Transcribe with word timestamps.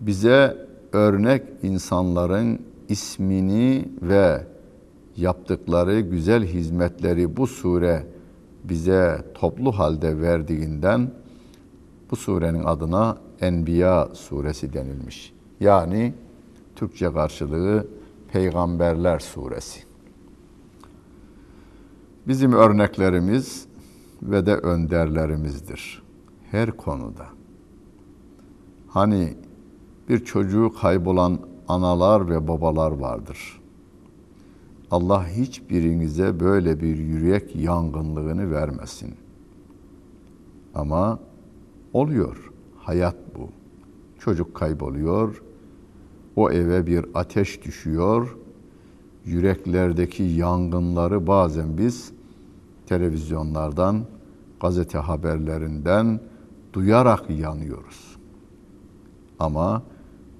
bize 0.02 0.68
örnek 0.94 1.44
insanların 1.64 2.60
ismini 2.90 3.90
ve 4.02 4.44
yaptıkları 5.18 5.99
güzel 5.99 6.44
hizmetleri 6.44 7.38
bu 7.38 7.48
sure 7.48 8.08
bize 8.64 9.26
toplu 9.34 9.72
halde 9.72 10.22
verdiğinden 10.22 11.12
bu 12.12 12.16
surenin 12.16 12.64
adına 12.64 13.18
Enbiya 13.42 14.10
suresi 14.14 14.74
denilmiş. 14.74 15.34
Yani 15.60 16.14
Türkçe 16.76 17.14
karşılığı 17.14 17.88
Peygamberler 18.32 19.20
suresi. 19.20 19.80
Bizim 22.27 22.54
örneklerimiz 22.54 23.66
ve 24.21 24.46
de 24.46 24.55
önderlerimizdir. 24.55 26.05
Her 26.51 26.71
konuda. 26.71 27.26
Hani 28.88 29.34
bir 30.10 30.26
çocuğu 30.26 30.74
kaybolan 30.82 31.40
analar 31.68 32.29
ve 32.29 32.48
babalar 32.48 32.91
vardır. 32.91 33.62
Allah 34.91 35.27
hiçbirinize 35.27 36.40
böyle 36.40 36.82
bir 36.82 36.98
yürek 36.98 37.55
yangınlığını 37.55 38.52
vermesin. 38.52 39.15
Ama 40.76 41.20
oluyor. 41.93 42.52
Hayat 42.77 43.15
bu. 43.35 43.49
Çocuk 44.20 44.55
kayboluyor. 44.55 45.41
O 46.35 46.52
eve 46.52 46.87
bir 46.87 47.05
ateş 47.13 47.65
düşüyor. 47.65 48.37
Yüreklerdeki 49.26 50.24
yangınları 50.24 51.27
bazen 51.27 51.77
biz 51.77 52.12
televizyonlardan, 52.85 54.05
gazete 54.59 54.98
haberlerinden 54.98 56.20
duyarak 56.76 57.29
yanıyoruz. 57.29 58.18
Ama 59.40 59.84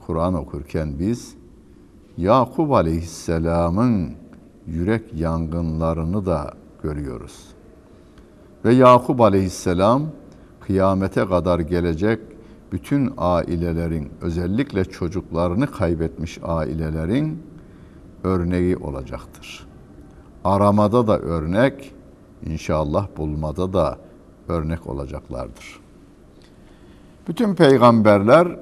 Kur'an 0.06 0.34
okurken 0.34 1.00
biz 1.00 1.36
Yakup 2.18 2.72
Aleyhisselam'ın 2.72 4.14
yürek 4.68 5.14
yangınlarını 5.14 6.26
da 6.26 6.54
görüyoruz. 6.84 7.48
Ve 8.66 8.74
Yakup 8.74 9.22
Aleyhisselam 9.22 10.04
kıyamete 10.60 11.26
kadar 11.26 11.60
gelecek 11.60 12.20
bütün 12.72 13.14
ailelerin 13.18 14.10
özellikle 14.22 14.86
çocuklarını 14.86 15.72
kaybetmiş 15.72 16.40
ailelerin 16.44 17.44
örneği 18.24 18.78
olacaktır. 18.78 19.68
Aramada 20.44 21.08
da 21.08 21.20
örnek, 21.20 21.94
inşallah 22.46 23.08
bulmada 23.18 23.74
da 23.74 23.98
örnek 24.48 24.88
olacaklardır. 24.88 25.85
Bütün 27.28 27.56
peygamberler 27.56 28.60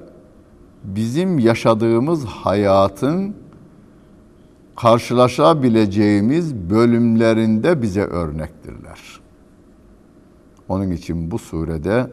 bizim 0.84 1.38
yaşadığımız 1.38 2.24
hayatın 2.24 3.34
karşılaşabileceğimiz 4.76 6.54
bölümlerinde 6.54 7.82
bize 7.82 8.02
örnektirler. 8.02 9.20
Onun 10.68 10.90
için 10.90 11.30
bu 11.30 11.38
surede 11.38 12.10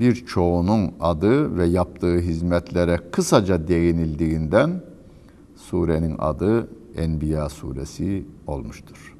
birçoğunun 0.00 0.92
adı 1.00 1.58
ve 1.58 1.66
yaptığı 1.66 2.18
hizmetlere 2.18 3.00
kısaca 3.12 3.68
değinildiğinden 3.68 4.82
surenin 5.56 6.16
adı 6.18 6.68
Enbiya 6.96 7.48
suresi 7.48 8.26
olmuştur. 8.46 9.16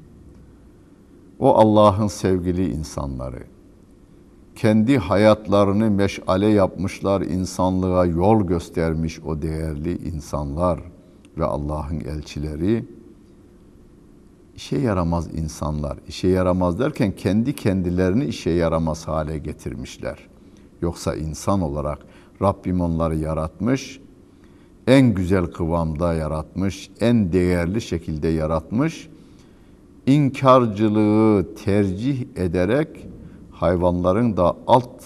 O 1.39 1.55
Allah'ın 1.55 2.07
sevgili 2.07 2.71
insanları, 2.71 3.43
kendi 4.55 4.97
hayatlarını 4.97 5.91
meşale 5.91 6.47
yapmışlar, 6.47 7.21
insanlığa 7.21 8.05
yol 8.05 8.47
göstermiş 8.47 9.19
o 9.19 9.41
değerli 9.41 9.97
insanlar 9.97 10.79
ve 11.37 11.45
Allah'ın 11.45 11.99
elçileri, 11.99 12.85
işe 14.55 14.77
yaramaz 14.77 15.27
insanlar. 15.35 15.97
İşe 16.07 16.27
yaramaz 16.27 16.79
derken 16.79 17.11
kendi 17.11 17.55
kendilerini 17.55 18.25
işe 18.25 18.49
yaramaz 18.49 19.07
hale 19.07 19.37
getirmişler. 19.37 20.17
Yoksa 20.81 21.15
insan 21.15 21.61
olarak 21.61 21.99
Rabbim 22.41 22.81
onları 22.81 23.15
yaratmış, 23.15 23.99
en 24.87 25.13
güzel 25.13 25.45
kıvamda 25.45 26.13
yaratmış, 26.13 26.89
en 26.99 27.33
değerli 27.33 27.81
şekilde 27.81 28.27
yaratmış. 28.27 29.09
İnkarcılığı 30.05 31.55
tercih 31.55 32.25
ederek 32.35 33.07
hayvanların 33.61 34.37
da 34.37 34.55
alt 34.67 35.03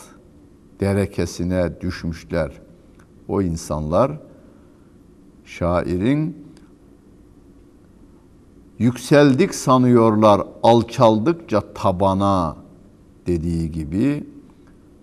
derekesine 0.79 1.81
düşmüşler. 1.81 2.51
O 3.27 3.41
insanlar 3.41 4.11
şairin 5.45 6.45
yükseldik 8.79 9.55
sanıyorlar 9.55 10.41
alçaldıkça 10.63 11.61
tabana 11.73 12.55
dediği 13.27 13.71
gibi 13.71 14.27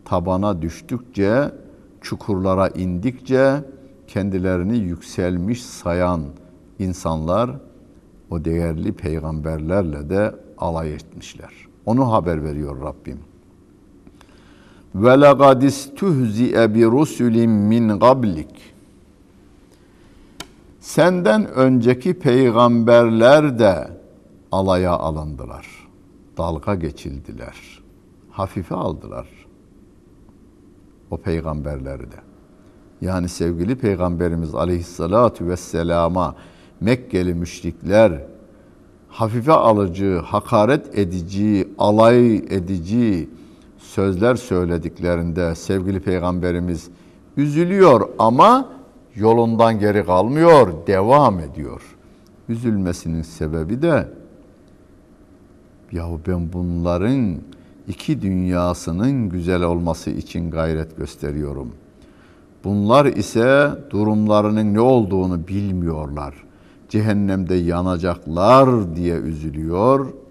tabana 0.05 0.63
düştükçe 0.63 1.53
çukurlara 2.01 2.69
indikçe 2.69 3.65
kendilerini 4.07 4.79
yükselmiş 4.79 5.63
sayan 5.63 6.23
insanlar 6.79 7.51
o 8.31 8.45
değerli 8.45 8.93
peygamberlerle 8.93 10.11
de 10.11 10.35
alay 10.59 10.95
etmişler. 10.95 11.53
Onu 11.87 12.13
haber 12.13 12.45
veriyor 12.45 12.81
Rabbim. 12.81 13.32
Ve 14.95 15.21
laqad 15.21 15.63
istuhzi'e 15.63 16.75
bi 16.75 16.85
rusulin 16.85 17.51
min 17.51 17.99
qablik 17.99 18.73
Senden 20.81 21.47
önceki 21.47 22.15
peygamberler 22.15 23.59
de 23.59 23.91
alaya 24.53 24.93
alındılar. 24.93 25.67
Dalga 26.39 26.75
geçildiler. 26.75 27.83
Hafife 28.31 28.75
aldılar. 28.75 29.29
O 31.11 31.17
peygamberleri 31.17 32.03
de. 32.03 32.17
Yani 33.01 33.29
sevgili 33.29 33.77
peygamberimiz 33.77 34.55
aleyhissalatu 34.55 35.47
vesselama 35.47 36.35
Mekkeli 36.81 37.35
müşrikler 37.35 38.23
hafife 39.13 39.53
alıcı, 39.53 40.19
hakaret 40.25 40.99
edici, 40.99 41.69
alay 41.79 42.37
edici 42.37 43.29
sözler 43.93 44.35
söylediklerinde 44.35 45.55
sevgili 45.55 46.01
peygamberimiz 46.01 46.89
üzülüyor 47.37 48.09
ama 48.19 48.69
yolundan 49.15 49.79
geri 49.79 50.05
kalmıyor, 50.05 50.73
devam 50.87 51.41
ediyor. 51.41 51.83
Üzülmesinin 52.49 53.23
sebebi 53.23 53.83
de 53.83 54.09
yahu 55.93 56.21
ben 56.27 56.53
bunların 56.53 57.37
iki 57.89 58.23
dünyasının 58.23 59.29
güzel 59.29 59.63
olması 59.63 60.11
için 60.11 60.51
gayret 60.51 60.97
gösteriyorum. 60.97 61.73
Bunlar 62.65 63.07
ise 63.07 63.71
durumlarının 63.91 64.75
ne 64.75 64.81
olduğunu 64.81 65.49
bilmiyorlar. 65.49 66.35
Cehennemde 66.89 67.55
yanacaklar 67.55 68.97
diye 68.97 69.15
üzülüyor. 69.15 70.22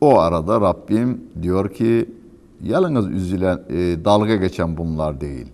O 0.00 0.18
arada 0.18 0.60
Rabbim 0.60 1.20
diyor 1.42 1.68
ki 1.68 2.10
yalnız 2.62 3.10
üzülen, 3.10 3.60
e, 3.68 4.04
dalga 4.04 4.36
geçen 4.36 4.76
bunlar 4.76 5.20
değil 5.20 5.46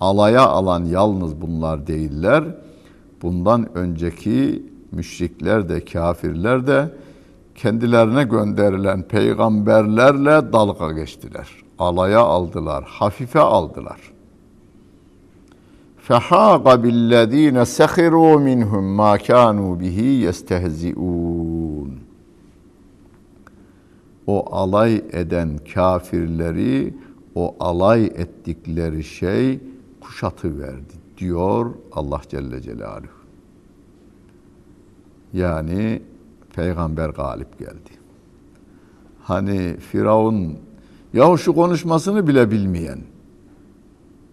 alaya 0.00 0.46
alan 0.46 0.84
yalnız 0.84 1.40
bunlar 1.40 1.86
değiller. 1.86 2.44
Bundan 3.22 3.76
önceki 3.76 4.62
müşrikler 4.92 5.68
de 5.68 5.84
kafirler 5.84 6.66
de 6.66 6.90
kendilerine 7.54 8.24
gönderilen 8.24 9.02
peygamberlerle 9.02 10.52
dalga 10.52 10.92
geçtiler. 10.92 11.48
Alaya 11.78 12.20
aldılar, 12.20 12.84
hafife 12.84 13.40
aldılar. 13.40 14.00
فَحَاقَ 16.08 16.64
بِالَّذ۪ينَ 16.84 17.58
سَخِرُوا 17.78 18.34
مِنْهُمْ 18.48 18.84
مَا 19.00 19.12
كَانُوا 19.28 19.72
بِهِ 19.82 19.98
يَسْتَهْزِئُونَ 20.26 22.01
o 24.27 24.55
alay 24.55 24.95
eden 25.11 25.59
kafirleri, 25.73 26.93
o 27.35 27.55
alay 27.59 28.05
ettikleri 28.05 29.03
şey 29.03 29.59
kuşatı 30.01 30.59
verdi 30.59 30.93
diyor 31.17 31.73
Allah 31.91 32.21
Celle 32.29 32.61
Celaluhu. 32.61 33.23
Yani 35.33 36.01
peygamber 36.55 37.09
galip 37.09 37.59
geldi. 37.59 37.89
Hani 39.23 39.77
Firavun 39.77 40.57
yahu 41.13 41.37
şu 41.37 41.53
konuşmasını 41.55 42.27
bile 42.27 42.51
bilmeyen 42.51 42.99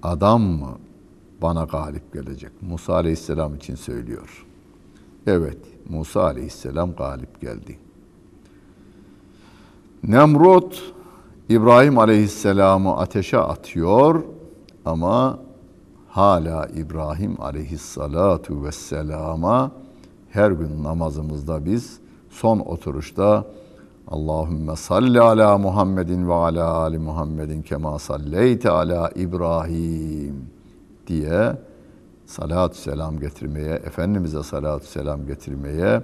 adam 0.02 0.42
mı 0.42 0.78
bana 1.42 1.64
galip 1.64 2.12
gelecek? 2.12 2.50
Musa 2.62 2.94
Aleyhisselam 2.94 3.54
için 3.54 3.74
söylüyor. 3.74 4.46
Evet, 5.26 5.58
Musa 5.88 6.22
Aleyhisselam 6.22 6.92
galip 6.94 7.40
geldi. 7.40 7.78
Nemrut 10.08 10.92
İbrahim 11.48 11.98
Aleyhisselam'ı 11.98 12.96
ateşe 12.96 13.38
atıyor 13.38 14.22
ama 14.84 15.38
hala 16.08 16.66
İbrahim 16.66 17.40
Aleyhissalatu 17.40 18.64
vesselama 18.64 19.70
her 20.30 20.50
gün 20.50 20.84
namazımızda 20.84 21.64
biz 21.64 21.98
son 22.30 22.58
oturuşta 22.58 23.44
Allahümme 24.08 24.76
salli 24.76 25.20
ala 25.20 25.58
Muhammedin 25.58 26.28
ve 26.28 26.34
ala 26.34 26.72
ali 26.72 26.98
Muhammedin 26.98 27.62
kema 27.62 27.98
salleyte 27.98 28.70
ala 28.70 29.10
İbrahim 29.16 30.46
diye 31.06 31.56
salatü 32.26 32.78
selam 32.78 33.20
getirmeye, 33.20 33.74
Efendimiz'e 33.74 34.42
salatü 34.42 34.86
selam 34.86 35.26
getirmeye, 35.26 36.02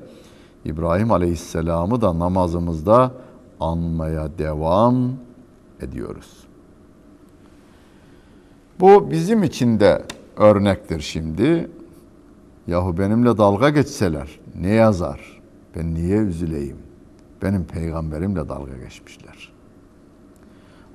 İbrahim 0.64 1.12
Aleyhisselam'ı 1.12 2.00
da 2.00 2.18
namazımızda 2.18 3.12
anmaya 3.60 4.38
devam 4.38 5.12
ediyoruz. 5.80 6.46
Bu 8.80 9.10
bizim 9.10 9.42
için 9.42 9.80
de 9.80 10.04
örnektir 10.36 11.00
şimdi. 11.00 11.70
Yahu 12.66 12.98
benimle 12.98 13.38
dalga 13.38 13.68
geçseler 13.68 14.40
ne 14.60 14.70
yazar? 14.70 15.42
Ben 15.76 15.94
niye 15.94 16.16
üzüleyim? 16.16 16.76
Benim 17.42 17.64
peygamberimle 17.64 18.48
dalga 18.48 18.76
geçmişler. 18.76 19.52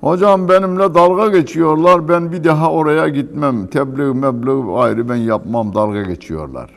Hocam 0.00 0.48
benimle 0.48 0.94
dalga 0.94 1.28
geçiyorlar. 1.28 2.08
Ben 2.08 2.32
bir 2.32 2.44
daha 2.44 2.72
oraya 2.72 3.08
gitmem. 3.08 3.66
Tebliğ 3.66 4.14
mebliğ 4.14 4.78
ayrı 4.78 5.08
ben 5.08 5.16
yapmam. 5.16 5.74
Dalga 5.74 6.02
geçiyorlar. 6.02 6.70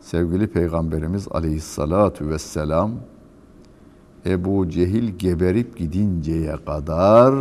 Sevgili 0.00 0.46
Peygamberimiz 0.46 1.28
aleyhissalatu 1.30 2.28
vesselam 2.28 2.90
Ebu 4.26 4.68
Cehil 4.68 5.08
geberip 5.18 5.78
gidinceye 5.78 6.56
kadar 6.66 7.34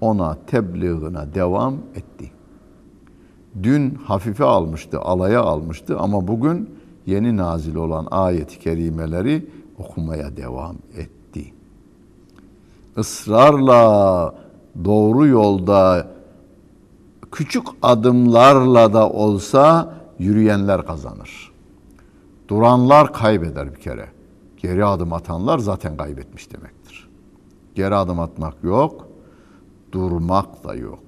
ona 0.00 0.36
tebliğine 0.46 1.34
devam 1.34 1.74
etti. 1.94 2.30
Dün 3.62 3.94
hafife 3.94 4.44
almıştı, 4.44 5.00
alaya 5.00 5.42
almıştı 5.42 5.98
ama 5.98 6.28
bugün 6.28 6.70
yeni 7.06 7.36
nazil 7.36 7.74
olan 7.74 8.06
ayet-i 8.10 8.58
kerimeleri 8.58 9.46
okumaya 9.78 10.36
devam 10.36 10.76
etti. 10.96 11.52
Israrla 12.96 14.34
doğru 14.84 15.26
yolda 15.26 16.08
küçük 17.32 17.66
adımlarla 17.82 18.92
da 18.92 19.10
olsa 19.10 19.94
yürüyenler 20.18 20.86
kazanır. 20.86 21.52
Duranlar 22.48 23.12
kaybeder 23.12 23.74
bir 23.74 23.80
kere. 23.80 24.15
Geri 24.66 24.84
adım 24.84 25.12
atanlar 25.12 25.58
zaten 25.58 25.96
kaybetmiş 25.96 26.52
demektir. 26.52 27.08
Geri 27.74 27.94
adım 27.94 28.20
atmak 28.20 28.54
yok, 28.62 29.08
durmak 29.92 30.64
da 30.64 30.74
yok. 30.74 31.04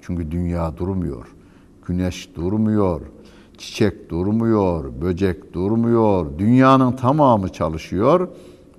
Çünkü 0.00 0.30
dünya 0.30 0.76
durmuyor. 0.76 1.26
Güneş 1.86 2.36
durmuyor, 2.36 3.00
çiçek 3.58 4.10
durmuyor, 4.10 5.00
böcek 5.00 5.52
durmuyor. 5.52 6.38
Dünyanın 6.38 6.92
tamamı 6.92 7.48
çalışıyor. 7.48 8.28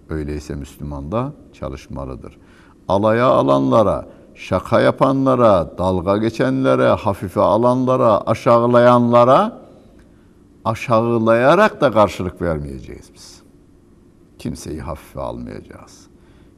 Öyleyse 0.10 0.56
Müslüman 0.56 1.12
da 1.12 1.34
çalışmalıdır. 1.54 2.38
Alaya 2.88 3.26
alanlara, 3.26 4.08
şaka 4.36 4.82
yapanlara, 4.82 5.78
dalga 5.78 6.18
geçenlere, 6.18 6.88
hafife 6.88 7.42
alanlara, 7.42 8.22
aşağılayanlara 8.22 9.62
aşağılayarak 10.66 11.82
da 11.82 11.92
karşılık 11.92 12.42
vermeyeceğiz 12.42 13.10
biz. 13.14 13.37
Kimseyi 14.48 14.82
hafife 14.82 15.20
almayacağız. 15.20 16.08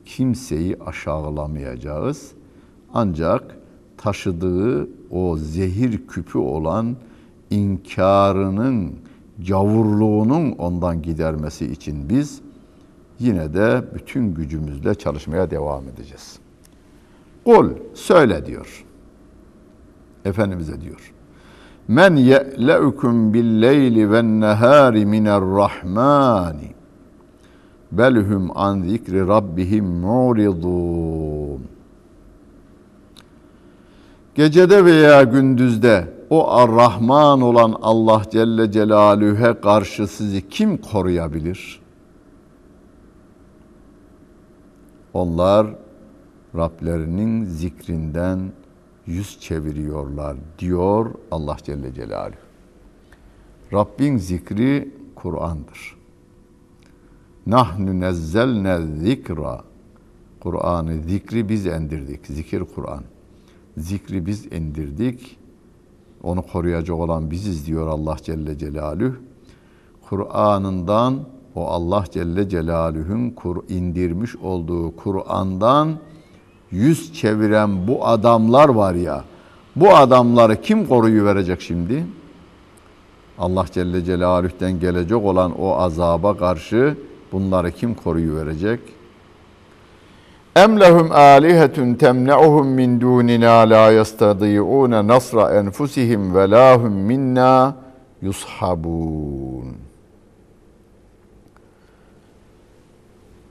Kimseyi 0.05 0.77
aşağılamayacağız. 0.85 2.31
Ancak 2.93 3.57
taşıdığı 3.97 4.89
o 5.11 5.37
zehir 5.37 6.07
küpü 6.07 6.37
olan 6.37 6.95
inkarının, 7.49 8.93
cavurluğunun 9.41 10.51
ondan 10.51 11.01
gidermesi 11.01 11.65
için 11.65 12.09
biz 12.09 12.41
yine 13.19 13.53
de 13.53 13.83
bütün 13.95 14.33
gücümüzle 14.33 14.95
çalışmaya 14.95 15.51
devam 15.51 15.83
edeceğiz. 15.87 16.39
Kul 17.45 17.69
söyle 17.93 18.45
diyor. 18.45 18.85
Efendimiz'e 20.25 20.81
diyor. 20.81 21.13
Men 21.87 22.15
ye'leukum 22.15 23.33
bil 23.33 23.61
leyli 23.61 24.11
ven 24.11 24.41
nehari 24.41 25.05
miner 25.05 25.41
rahmani 25.41 26.78
belhum 27.91 28.51
an 28.55 28.81
zikri 28.81 29.27
rabbihim 29.27 29.85
muridun. 29.85 31.61
Gecede 34.35 34.85
veya 34.85 35.23
gündüzde 35.23 36.13
o 36.29 36.51
Ar-Rahman 36.51 37.41
olan 37.41 37.75
Allah 37.81 38.21
Celle 38.31 38.71
Celaluhu'ya 38.71 39.61
karşı 39.61 40.07
sizi 40.07 40.49
kim 40.49 40.77
koruyabilir? 40.77 41.81
Onlar 45.13 45.67
Rablerinin 46.55 47.45
zikrinden 47.45 48.51
yüz 49.05 49.39
çeviriyorlar 49.39 50.37
diyor 50.59 51.13
Allah 51.31 51.57
Celle 51.63 51.93
Celaluhu. 51.93 52.37
Rabbin 53.73 54.17
zikri 54.17 54.95
Kur'an'dır. 55.15 55.98
Nahnu 57.47 57.99
nezzelne 57.99 58.79
zikra. 58.81 59.61
Kur'an'ı 60.39 61.01
zikri 61.07 61.49
biz 61.49 61.67
endirdik. 61.67 62.27
Zikir 62.27 62.63
Kur'an. 62.75 63.03
Zikri 63.77 64.25
biz 64.25 64.45
indirdik. 64.45 65.37
Onu 66.23 66.41
koruyacak 66.41 66.97
olan 66.97 67.31
biziz 67.31 67.67
diyor 67.67 67.87
Allah 67.87 68.17
Celle 68.23 68.57
Celaluhu. 68.57 69.15
Kur'an'ından 70.09 71.19
o 71.55 71.67
Allah 71.67 72.03
Celle 72.11 72.49
Celaluhu'nun 72.49 73.63
indirmiş 73.69 74.35
olduğu 74.35 74.95
Kur'an'dan 74.95 75.97
yüz 76.71 77.13
çeviren 77.13 77.87
bu 77.87 78.07
adamlar 78.07 78.69
var 78.69 78.95
ya. 78.95 79.23
Bu 79.75 79.95
adamları 79.95 80.61
kim 80.61 80.87
koruyu 80.87 81.25
verecek 81.25 81.61
şimdi? 81.61 82.05
Allah 83.39 83.65
Celle 83.71 84.03
Celaluhu'den 84.03 84.79
gelecek 84.79 85.17
olan 85.17 85.59
o 85.59 85.75
azaba 85.75 86.37
karşı 86.37 86.97
bunları 87.31 87.71
kim 87.71 87.95
koruyu 87.95 88.35
verecek? 88.35 88.79
Em 90.55 90.79
lehum 90.79 91.11
alihetun 91.11 91.93
temna'uhum 91.93 92.67
min 92.67 93.01
dunina 93.01 93.69
la 93.69 93.91
yastadi'un 93.91 94.91
nasra 94.91 95.53
enfusihim 95.53 96.35
ve 96.35 96.49
lahum 96.49 96.93
minna 96.93 97.75
yushabun. 98.21 99.77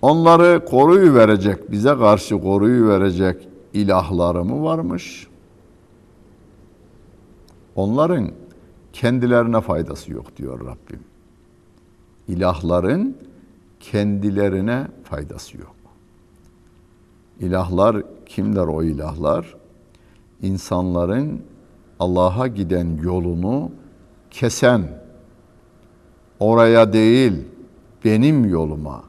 Onları 0.02 0.64
koruyu 0.64 1.14
verecek, 1.14 1.70
bize 1.70 1.97
karşı 1.97 2.40
koruyu 2.40 2.88
verecek 2.88 3.49
ilahları 3.73 4.44
mı 4.44 4.62
varmış? 4.62 5.26
Onların 7.76 8.30
kendilerine 8.92 9.61
faydası 9.61 10.12
yok 10.12 10.37
diyor 10.37 10.61
Rabbim. 10.61 11.00
İlahların 12.28 13.16
kendilerine 13.80 14.87
faydası 15.04 15.58
yok. 15.58 15.76
İlahlar 17.40 17.97
kimler 18.26 18.66
o 18.66 18.82
ilahlar? 18.82 19.54
İnsanların 20.42 21.42
Allah'a 22.00 22.47
giden 22.47 22.99
yolunu 23.02 23.70
kesen, 24.30 24.82
oraya 26.40 26.92
değil 26.92 27.32
benim 28.04 28.44
yoluma, 28.44 29.02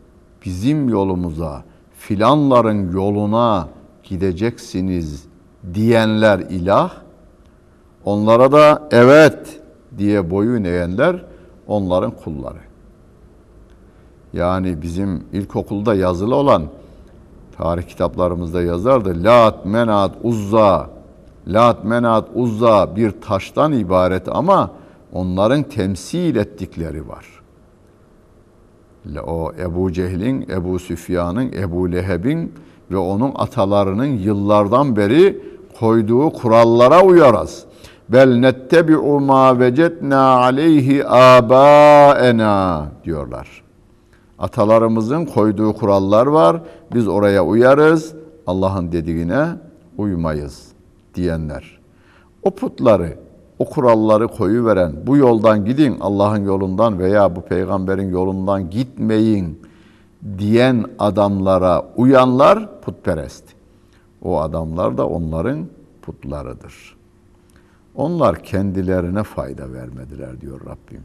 bizim 0.45 0.89
yolumuza, 0.89 1.63
filanların 1.97 2.91
yoluna 2.93 3.69
gideceksiniz 4.03 5.25
diyenler 5.73 6.39
ilah, 6.39 6.93
onlara 8.05 8.51
da 8.51 8.87
evet 8.91 9.61
diye 9.97 10.31
boyun 10.31 10.63
eğenler 10.63 11.25
onların 11.67 12.11
kulları. 12.11 12.68
Yani 14.33 14.81
bizim 14.81 15.23
ilkokulda 15.33 15.95
yazılı 15.95 16.35
olan 16.35 16.63
tarih 17.57 17.83
kitaplarımızda 17.83 18.61
yazardı. 18.61 19.23
Lat, 19.23 19.65
Menat, 19.65 20.11
Uzza. 20.23 20.89
Lat, 21.47 21.83
Menat, 21.83 22.27
Uzza 22.35 22.95
bir 22.95 23.11
taştan 23.21 23.73
ibaret 23.73 24.27
ama 24.27 24.71
onların 25.13 25.63
temsil 25.63 26.35
ettikleri 26.35 27.07
var. 27.07 27.25
O 29.27 29.51
Ebu 29.59 29.91
Cehil'in, 29.91 30.49
Ebu 30.49 30.79
Süfyan'ın, 30.79 31.51
Ebu 31.51 31.91
Leheb'in 31.91 32.53
ve 32.91 32.97
onun 32.97 33.31
atalarının 33.35 34.05
yıllardan 34.05 34.95
beri 34.95 35.41
koyduğu 35.79 36.29
kurallara 36.29 37.03
uyarız. 37.03 37.65
Bel 38.09 38.35
nettebi'u 38.35 39.19
ma 39.19 39.59
vecetna 39.59 40.21
aleyhi 40.21 41.07
abaena 41.07 42.87
diyorlar. 43.03 43.68
Atalarımızın 44.39 45.25
koyduğu 45.25 45.73
kurallar 45.73 46.27
var. 46.27 46.61
Biz 46.93 47.07
oraya 47.07 47.45
uyarız. 47.45 48.13
Allah'ın 48.47 48.91
dediğine 48.91 49.47
uymayız 49.97 50.67
diyenler. 51.15 51.79
O 52.43 52.51
putları, 52.51 53.17
o 53.59 53.65
kuralları 53.65 54.27
koyu 54.27 54.65
veren, 54.65 54.93
bu 55.07 55.17
yoldan 55.17 55.65
gidin 55.65 55.97
Allah'ın 55.99 56.45
yolundan 56.45 56.99
veya 56.99 57.35
bu 57.35 57.41
peygamberin 57.41 58.09
yolundan 58.09 58.69
gitmeyin 58.69 59.61
diyen 60.37 60.85
adamlara 60.99 61.85
uyanlar 61.95 62.81
putperest. 62.81 63.43
O 64.21 64.39
adamlar 64.39 64.97
da 64.97 65.07
onların 65.07 65.65
putlarıdır. 66.01 66.97
Onlar 67.95 68.43
kendilerine 68.43 69.23
fayda 69.23 69.73
vermediler 69.73 70.41
diyor 70.41 70.59
Rabbim. 70.61 71.03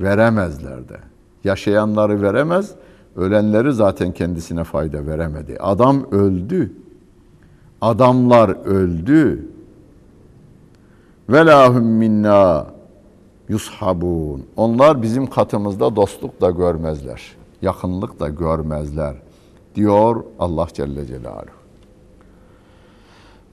Veremezler 0.00 0.88
de. 0.88 0.98
Yaşayanları 1.44 2.22
veremez, 2.22 2.74
ölenleri 3.16 3.72
zaten 3.72 4.12
kendisine 4.12 4.64
fayda 4.64 5.06
veremedi. 5.06 5.56
Adam 5.60 6.06
öldü. 6.10 6.72
Adamlar 7.80 8.48
öldü. 8.64 9.48
Velahum 11.28 11.84
minna 11.84 12.66
yushabun. 13.48 14.46
Onlar 14.56 15.02
bizim 15.02 15.26
katımızda 15.26 15.96
dostluk 15.96 16.40
da 16.40 16.50
görmezler. 16.50 17.22
Yakınlık 17.62 18.20
da 18.20 18.28
görmezler. 18.28 19.14
Diyor 19.74 20.24
Allah 20.38 20.66
Celle 20.72 21.06
Celaluhu. 21.06 21.58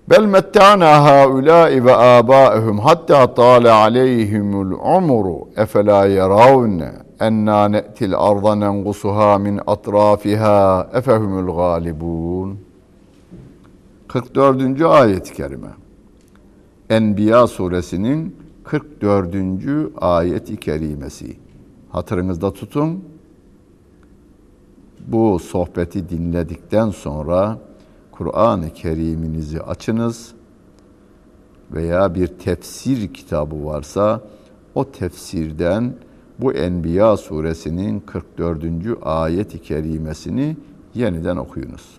Bel 0.09 0.25
metta'na 0.25 1.03
haula'i 1.03 1.85
ve 1.85 1.95
aba'ihum 1.95 2.79
hatta 2.79 3.33
tale 3.33 3.71
aleyhimul 3.71 4.71
umru 4.71 5.47
efela 5.55 6.05
yaravne 6.05 6.91
enna 7.19 7.67
ne'til 7.67 8.15
arda 8.15 8.55
nengusuha 8.55 9.37
min 9.37 9.59
atrafiha 9.67 10.89
efehumul 10.93 11.55
galibun. 11.55 12.59
44. 14.07 14.81
ayet-i 14.81 15.33
kerime. 15.33 15.67
Enbiya 16.89 17.47
suresinin 17.47 18.35
44. 18.63 19.35
ayet-i 19.97 20.57
kerimesi. 20.57 21.37
Hatırınızda 21.89 22.53
tutun. 22.53 23.03
Bu 25.07 25.39
sohbeti 25.39 26.09
dinledikten 26.09 26.89
sonra 26.89 27.57
Kur'an-ı 28.11 28.73
Kerim'inizi 28.73 29.61
açınız 29.61 30.33
veya 31.71 32.15
bir 32.15 32.27
tefsir 32.27 33.13
kitabı 33.13 33.65
varsa 33.65 34.21
o 34.75 34.91
tefsirden 34.91 35.93
bu 36.39 36.53
Enbiya 36.53 37.17
suresinin 37.17 37.99
44. 37.99 38.63
ayet-i 39.01 39.61
kerimesini 39.61 40.57
yeniden 40.93 41.37
okuyunuz. 41.37 41.97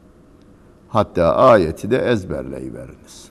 Hatta 0.89 1.37
ayeti 1.37 1.91
de 1.91 1.99
ezberleyiveriniz. 1.99 3.29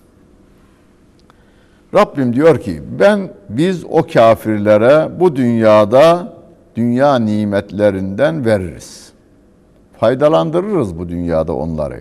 Rabbim 1.94 2.34
diyor 2.34 2.60
ki 2.60 2.82
ben 3.00 3.34
biz 3.50 3.86
o 3.90 4.08
kafirlere 4.14 5.20
bu 5.20 5.36
dünyada 5.36 6.34
dünya 6.76 7.16
nimetlerinden 7.16 8.46
veririz. 8.46 9.12
Faydalandırırız 10.00 11.00
bu 11.00 11.10
dünyada 11.10 11.54
onları. 11.54 12.00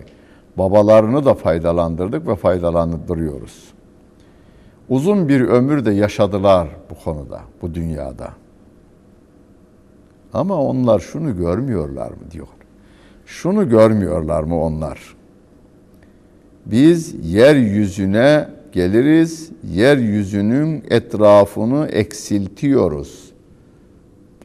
Babalarını 0.57 1.25
da 1.25 1.33
faydalandırdık 1.33 2.27
ve 2.27 2.35
faydalandırıyoruz. 2.35 3.63
Uzun 4.89 5.29
bir 5.29 5.41
ömür 5.41 5.85
de 5.85 5.91
yaşadılar 5.91 6.67
bu 6.89 7.03
konuda, 7.03 7.41
bu 7.61 7.73
dünyada. 7.73 8.29
Ama 10.35 10.61
onlar 10.61 10.99
şunu 10.99 11.37
görmüyorlar 11.37 12.09
mı 12.09 12.31
diyor. 12.31 12.47
Şunu 13.25 13.69
görmüyorlar 13.69 14.43
mı 14.43 14.61
onlar? 14.61 15.15
Biz 16.65 17.15
yeryüzüne 17.33 18.49
geliriz, 18.71 19.51
yeryüzünün 19.63 20.83
etrafını 20.89 21.87
eksiltiyoruz. 21.87 23.31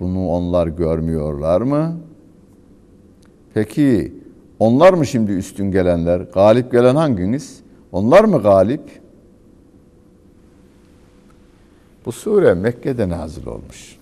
Bunu 0.01 0.29
onlar 0.29 0.67
görmüyorlar 0.67 1.61
mı? 1.61 1.97
Peki 3.55 4.13
onlar 4.59 4.93
mı 4.93 5.07
şimdi 5.07 5.33
üstün 5.33 5.71
gelenler? 5.71 6.21
Galip 6.21 6.73
gelen 6.73 6.97
hanginiz? 6.97 7.61
Onlar 7.93 8.25
mı 8.25 8.43
galip? 8.43 9.01
Bu 12.07 12.13
sure 12.13 12.55
Mekke'de 12.55 13.09
nazil 13.09 13.47
olmuş. 13.47 14.00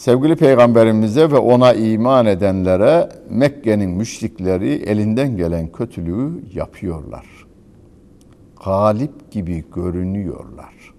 Sevgili 0.00 0.36
peygamberimize 0.36 1.30
ve 1.30 1.38
ona 1.38 1.72
iman 1.72 2.26
edenlere 2.26 3.08
Mekke'nin 3.30 3.90
müşrikleri 3.90 4.72
elinden 4.72 5.36
gelen 5.36 5.72
kötülüğü 5.72 6.42
yapıyorlar. 6.54 7.46
Galip 8.64 9.30
gibi 9.30 9.64
görünüyorlar. 9.74 10.94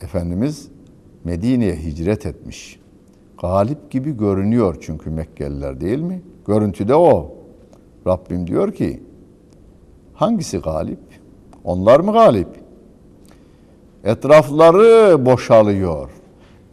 Efendimiz 0.00 0.68
Medine'ye 1.24 1.76
hicret 1.76 2.26
etmiş. 2.26 2.80
Galip 3.40 3.90
gibi 3.90 4.16
görünüyor 4.16 4.76
çünkü 4.80 5.10
Mekkeliler 5.10 5.80
değil 5.80 6.00
mi? 6.00 6.22
Görüntüde 6.46 6.94
o. 6.94 7.34
Rabbim 8.06 8.46
diyor 8.46 8.72
ki 8.72 9.02
hangisi 10.14 10.58
galip? 10.58 11.00
Onlar 11.64 12.00
mı 12.00 12.12
galip? 12.12 12.69
Etrafları 14.04 15.26
boşalıyor. 15.26 16.10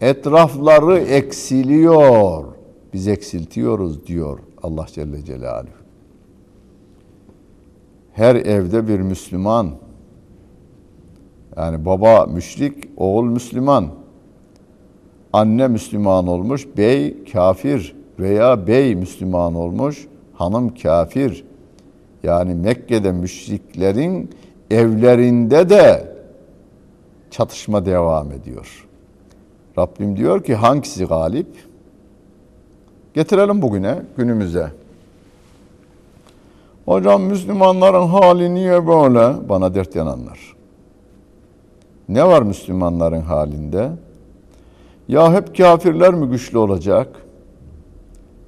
Etrafları 0.01 0.97
eksiliyor. 0.99 2.45
Biz 2.93 3.07
eksiltiyoruz 3.07 4.07
diyor 4.07 4.39
Allah 4.63 4.85
Celle 4.87 5.25
Celaluhu. 5.25 5.69
Her 8.13 8.35
evde 8.35 8.87
bir 8.87 8.99
Müslüman 8.99 9.71
yani 11.57 11.85
baba 11.85 12.25
müşrik, 12.25 12.73
oğul 12.97 13.23
Müslüman. 13.25 13.87
Anne 15.33 15.67
Müslüman 15.67 16.27
olmuş, 16.27 16.67
bey 16.77 17.23
kafir 17.23 17.95
veya 18.19 18.67
bey 18.67 18.95
Müslüman 18.95 19.55
olmuş, 19.55 20.07
hanım 20.33 20.73
kafir. 20.75 21.45
Yani 22.23 22.55
Mekke'de 22.55 23.11
müşriklerin 23.11 24.29
evlerinde 24.71 25.69
de 25.69 26.16
çatışma 27.31 27.85
devam 27.85 28.31
ediyor. 28.31 28.87
Rabbim 29.77 30.17
diyor 30.17 30.43
ki 30.43 30.55
hangisi 30.55 31.05
galip? 31.05 31.47
Getirelim 33.13 33.61
bugüne, 33.61 34.01
günümüze. 34.17 34.71
Hocam 36.85 37.23
Müslümanların 37.23 38.07
hali 38.07 38.53
niye 38.53 38.87
böyle? 38.87 39.49
Bana 39.49 39.75
dert 39.75 39.95
yananlar. 39.95 40.55
Ne 42.09 42.27
var 42.27 42.41
Müslümanların 42.41 43.21
halinde? 43.21 43.89
Ya 45.07 45.33
hep 45.33 45.57
kafirler 45.57 46.13
mi 46.13 46.29
güçlü 46.29 46.57
olacak? 46.57 47.07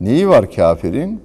Neyi 0.02 0.30
var 0.30 0.52
kafirin? 0.52 1.22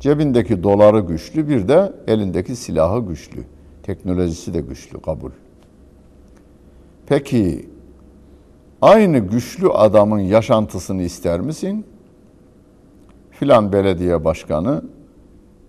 Cebindeki 0.00 0.62
doları 0.62 1.00
güçlü, 1.00 1.48
bir 1.48 1.68
de 1.68 1.92
elindeki 2.06 2.56
silahı 2.56 3.00
güçlü. 3.08 3.44
Teknolojisi 3.82 4.54
de 4.54 4.60
güçlü, 4.60 5.00
kabul. 5.00 5.30
Peki 7.06 7.68
aynı 8.82 9.18
güçlü 9.18 9.68
adamın 9.68 10.18
yaşantısını 10.18 11.02
ister 11.02 11.40
misin? 11.40 11.86
Filan 13.30 13.72
belediye 13.72 14.24
başkanı 14.24 14.82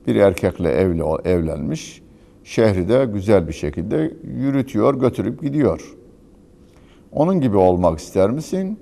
bir 0.07 0.15
erkekle 0.15 0.71
evli 0.71 1.03
evlenmiş. 1.25 2.01
Şehri 2.43 2.89
de 2.89 3.05
güzel 3.05 3.47
bir 3.47 3.53
şekilde 3.53 4.13
yürütüyor, 4.23 4.99
götürüp 4.99 5.41
gidiyor. 5.41 5.95
Onun 7.11 7.41
gibi 7.41 7.57
olmak 7.57 7.99
ister 7.99 8.29
misin? 8.29 8.79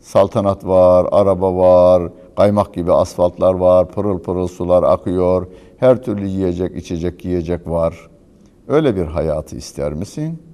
Saltanat 0.00 0.66
var, 0.66 1.06
araba 1.12 1.56
var, 1.56 2.12
kaymak 2.36 2.74
gibi 2.74 2.92
asfaltlar 2.92 3.54
var, 3.54 3.88
pırıl 3.88 4.18
pırıl 4.18 4.48
sular 4.48 4.82
akıyor, 4.82 5.46
her 5.76 6.02
türlü 6.02 6.26
yiyecek, 6.26 6.76
içecek, 6.76 7.24
yiyecek 7.24 7.68
var. 7.68 8.10
Öyle 8.68 8.96
bir 8.96 9.04
hayatı 9.04 9.56
ister 9.56 9.92
misin? 9.92 10.49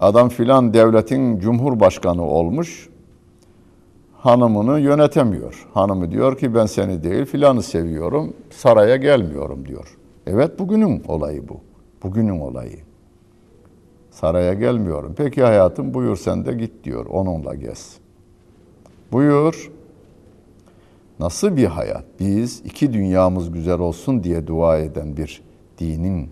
Adam 0.00 0.28
filan 0.28 0.74
devletin 0.74 1.38
cumhurbaşkanı 1.38 2.24
olmuş, 2.24 2.88
hanımını 4.18 4.80
yönetemiyor. 4.80 5.68
Hanımı 5.74 6.10
diyor 6.10 6.38
ki 6.38 6.54
ben 6.54 6.66
seni 6.66 7.02
değil 7.02 7.24
filanı 7.24 7.62
seviyorum, 7.62 8.34
saraya 8.50 8.96
gelmiyorum 8.96 9.66
diyor. 9.66 9.98
Evet 10.26 10.58
bugünün 10.58 11.02
olayı 11.08 11.48
bu. 11.48 11.60
Bugünün 12.02 12.40
olayı. 12.40 12.78
Saraya 14.10 14.54
gelmiyorum. 14.54 15.14
Peki 15.16 15.42
hayatım 15.42 15.94
buyur 15.94 16.16
sen 16.16 16.46
de 16.46 16.52
git 16.52 16.84
diyor. 16.84 17.06
Onunla 17.06 17.54
gez. 17.54 17.96
Buyur. 19.12 19.70
Nasıl 21.18 21.56
bir 21.56 21.64
hayat? 21.64 22.04
Biz 22.20 22.60
iki 22.64 22.92
dünyamız 22.92 23.52
güzel 23.52 23.78
olsun 23.78 24.24
diye 24.24 24.46
dua 24.46 24.78
eden 24.78 25.16
bir 25.16 25.42
dinin 25.78 26.30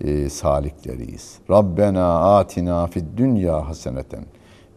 e, 0.00 0.28
salikleriyiz. 0.28 1.38
Rabbena 1.50 2.36
atina 2.36 2.86
fid 2.86 3.04
dünya 3.16 3.68
haseneten 3.68 4.24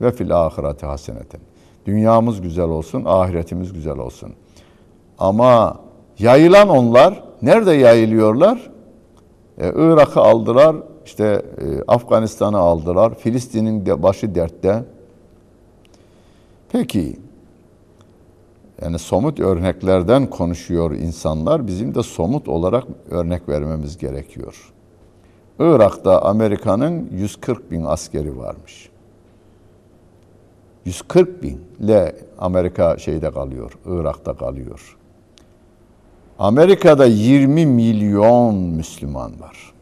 ve 0.02 0.12
fil 0.12 0.46
ahireti 0.46 0.86
haseneten. 0.86 1.42
Dünyamız 1.86 2.42
güzel 2.42 2.70
olsun, 2.70 3.04
ahiretimiz 3.06 3.74
güzel 3.74 3.98
olsun. 3.98 4.34
Ama 5.20 5.80
yayılan 6.20 6.70
onlar 6.70 7.24
nerede 7.42 7.72
yayılıyorlar? 7.72 8.70
Ee, 9.58 9.74
Irak'ı 9.76 10.20
aldılar, 10.20 10.76
işte 11.06 11.26
e, 11.58 11.66
Afganistan'ı 11.88 12.58
aldılar, 12.58 13.16
Filistin'in 13.16 13.86
de 13.86 14.04
başı 14.04 14.36
dertte. 14.36 14.84
Peki, 16.72 17.20
yani 18.82 19.00
somut 19.00 19.40
örneklerden 19.40 20.30
konuşuyor 20.30 20.92
insanlar. 20.92 21.68
Bizim 21.68 21.96
de 21.96 22.04
somut 22.04 22.48
olarak 22.48 22.84
örnek 23.10 23.50
vermemiz 23.50 23.98
gerekiyor. 23.98 24.74
Irak'ta 25.60 26.22
Amerika'nın 26.22 27.10
140 27.12 27.72
bin 27.72 27.84
askeri 27.84 28.38
varmış. 28.38 28.90
140 30.86 31.44
binle 31.44 32.16
Amerika 32.38 32.98
şeyde 32.98 33.32
kalıyor, 33.32 33.72
Irak'ta 33.86 34.34
kalıyor. 34.34 34.98
Amerika'da 36.40 37.06
20 37.06 37.66
milyon 37.66 38.56
Müslüman 38.56 39.32
var. 39.40 39.74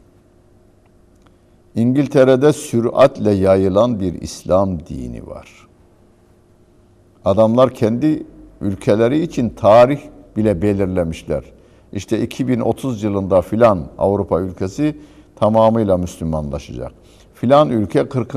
İngiltere'de 1.76 2.54
süratle 2.54 3.32
yayılan 3.32 4.00
bir 4.00 4.22
İslam 4.22 4.80
dini 4.80 5.28
var. 5.28 5.68
Adamlar 7.26 7.74
kendi 7.74 8.24
ülkeleri 8.62 9.22
için 9.22 9.50
tarih 9.50 10.00
bile 10.38 10.62
belirlemişler. 10.62 11.44
İşte 11.94 12.22
2030 12.22 13.04
yılında 13.04 13.42
filan 13.42 13.88
Avrupa 13.98 14.40
ülkesi 14.40 14.96
tamamıyla 15.40 15.98
Müslümanlaşacak. 15.98 16.92
Filan 17.34 17.70
ülke 17.70 18.10
40, 18.10 18.36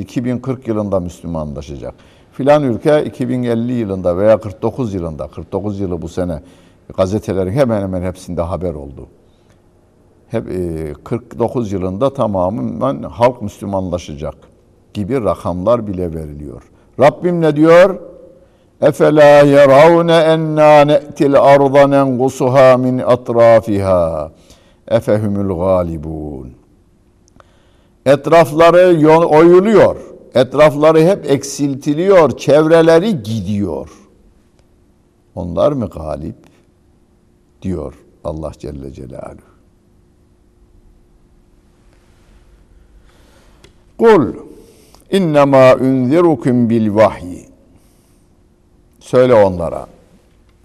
2040 0.00 0.68
yılında 0.68 1.00
Müslümanlaşacak. 1.00 1.94
Filan 2.32 2.62
ülke 2.62 3.04
2050 3.04 3.72
yılında 3.72 4.18
veya 4.18 4.40
49 4.40 4.94
yılında, 4.94 5.28
49 5.28 5.80
yılı 5.80 6.02
bu 6.02 6.08
sene 6.08 6.42
gazetelerin 6.96 7.52
hemen 7.52 7.82
hemen 7.82 8.02
hepsinde 8.02 8.42
haber 8.42 8.74
oldu. 8.74 9.06
Hep 10.28 10.44
49 11.04 11.72
e, 11.72 11.76
yılında 11.76 12.14
tamamen 12.14 13.02
halk 13.02 13.42
Müslümanlaşacak 13.42 14.34
gibi 14.94 15.24
rakamlar 15.24 15.86
bile 15.86 16.14
veriliyor. 16.14 16.62
Rabbim 17.00 17.40
ne 17.40 17.56
diyor? 17.56 17.98
Efela 18.80 19.40
yeravne 19.40 20.16
enna 20.16 20.80
ne'til 20.80 21.40
arda 21.40 21.86
nengusuha 21.86 22.76
min 22.76 22.98
atrafiha 22.98 24.30
efehumul 24.88 25.56
galibun. 25.58 26.52
Etrafları 28.06 29.08
oyuluyor. 29.26 29.96
Etrafları 30.34 31.00
hep 31.00 31.30
eksiltiliyor. 31.30 32.36
Çevreleri 32.36 33.22
gidiyor. 33.22 33.90
Onlar 35.34 35.72
mı 35.72 35.86
galip? 35.86 36.36
Diyor 37.62 37.94
Allah 38.24 38.52
Celle 38.58 38.92
Celaluhu. 38.92 39.56
Kul 43.98 44.34
innema 45.10 45.74
unzirukum 45.74 46.70
bil 46.70 46.94
vahyi. 46.94 47.48
Söyle 49.00 49.34
onlara. 49.34 49.86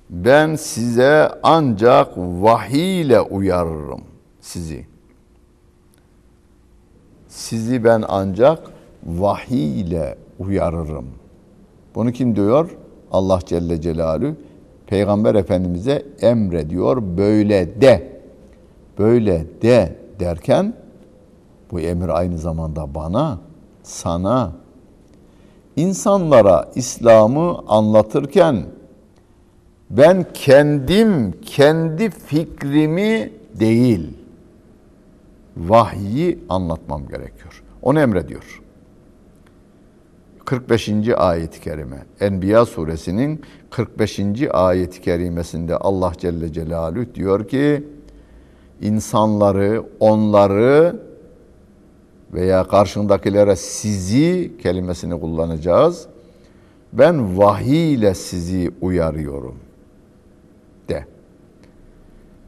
Ben 0.10 0.56
size 0.56 1.32
ancak 1.44 2.18
vahiy 2.18 3.02
ile 3.02 3.22
uyarırım 3.22 4.11
sizi. 4.52 4.86
Sizi 7.28 7.84
ben 7.84 8.04
ancak 8.08 8.60
vahiy 9.06 9.82
ile 9.82 10.18
uyarırım. 10.40 11.06
Bunu 11.96 12.12
kim 12.12 12.36
diyor? 12.36 12.78
Allah 13.12 13.40
Celle 13.46 13.82
Celaluhu 13.82 14.36
Peygamber 14.88 15.36
Efendimiz'e 15.36 16.06
emrediyor 16.22 17.18
böyle 17.18 17.82
de. 17.82 18.22
Böyle 19.00 19.46
de 19.62 19.96
derken 20.20 20.74
bu 21.72 21.80
emir 21.80 22.10
aynı 22.10 22.38
zamanda 22.38 22.96
bana, 22.96 23.40
sana, 23.84 24.52
insanlara 25.76 26.72
İslam'ı 26.76 27.58
anlatırken 27.68 28.66
ben 29.90 30.26
kendim, 30.34 31.34
kendi 31.42 32.10
fikrimi 32.10 33.32
değil, 33.60 34.21
vahyi 35.58 36.40
anlatmam 36.50 37.08
gerekiyor. 37.08 37.64
Onu 37.82 38.00
emrediyor. 38.00 38.62
45. 40.46 40.90
ayet-i 41.18 41.62
kerime. 41.62 42.06
Enbiya 42.20 42.66
suresinin 42.66 43.42
45. 43.70 44.20
ayet-i 44.52 45.02
kerimesinde 45.02 45.76
Allah 45.76 46.12
Celle 46.18 46.54
Celaluhu 46.54 47.16
diyor 47.16 47.48
ki 47.48 47.84
insanları, 48.82 49.84
onları 50.00 51.00
veya 52.34 52.68
karşındakilere 52.68 53.56
sizi 53.56 54.54
kelimesini 54.64 55.20
kullanacağız. 55.20 56.08
Ben 56.94 57.38
vahiy 57.38 57.94
ile 57.94 58.14
sizi 58.14 58.72
uyarıyorum 58.82 59.56
de. 60.90 61.06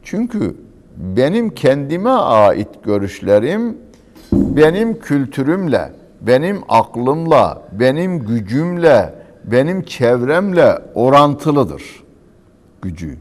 Çünkü 0.02 0.56
benim 0.96 1.50
kendime 1.50 2.10
ait 2.10 2.84
görüşlerim 2.84 3.76
benim 4.32 4.98
kültürümle, 4.98 5.92
benim 6.20 6.60
aklımla, 6.68 7.62
benim 7.72 8.18
gücümle, 8.18 9.14
benim 9.44 9.82
çevremle 9.82 10.78
orantılıdır 10.94 11.82
gücü. 12.82 13.16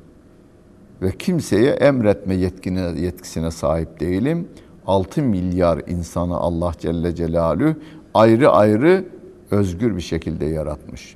Ve 1.01 1.11
kimseye 1.11 1.71
emretme 1.71 2.35
yetkine, 2.35 3.01
yetkisine 3.01 3.51
sahip 3.51 3.99
değilim. 3.99 4.47
6 4.87 5.21
milyar 5.21 5.81
insanı 5.87 6.37
Allah 6.37 6.71
Celle 6.79 7.15
Celaluhu 7.15 7.75
ayrı 8.13 8.49
ayrı 8.49 9.05
özgür 9.51 9.95
bir 9.95 10.01
şekilde 10.01 10.45
yaratmış. 10.45 11.15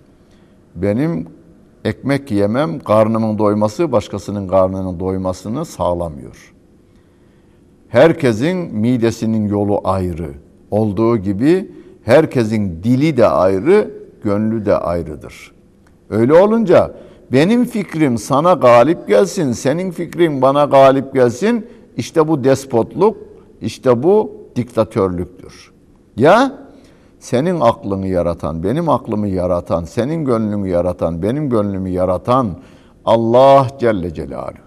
Benim 0.76 1.28
ekmek 1.86 2.32
yemem, 2.32 2.80
karnımın 2.80 3.38
doyması 3.38 3.92
başkasının 3.92 4.48
karnının 4.48 5.00
doymasını 5.00 5.66
sağlamıyor. 5.66 6.54
Herkesin 7.90 8.58
midesinin 8.58 9.48
yolu 9.48 9.82
ayrı. 9.84 10.30
Olduğu 10.72 11.18
gibi 11.18 11.72
herkesin 12.04 12.84
dili 12.84 13.18
de 13.18 13.28
ayrı, 13.28 13.92
gönlü 14.24 14.66
de 14.66 14.76
ayrıdır. 14.78 15.52
Öyle 16.10 16.34
olunca 16.34 16.94
benim 17.32 17.66
fikrim 17.66 18.18
sana 18.18 18.54
galip 18.54 19.08
gelsin, 19.08 19.52
senin 19.52 19.92
fikrin 19.92 20.42
bana 20.42 20.66
galip 20.66 21.14
gelsin. 21.14 21.68
İşte 21.98 22.28
bu 22.28 22.44
despotluk, 22.44 23.18
işte 23.62 24.04
bu 24.04 24.32
diktatörlüktür. 24.56 25.72
Ya 26.18 26.67
senin 27.30 27.60
aklını 27.60 28.08
yaratan, 28.08 28.64
benim 28.64 28.90
aklımı 28.90 29.28
yaratan, 29.28 29.84
senin 29.84 30.26
gönlümü 30.26 30.70
yaratan, 30.70 31.22
benim 31.22 31.50
gönlümü 31.50 31.90
yaratan 31.90 32.48
Allah 33.06 33.68
Celle 33.80 34.14
Celaluhu. 34.14 34.58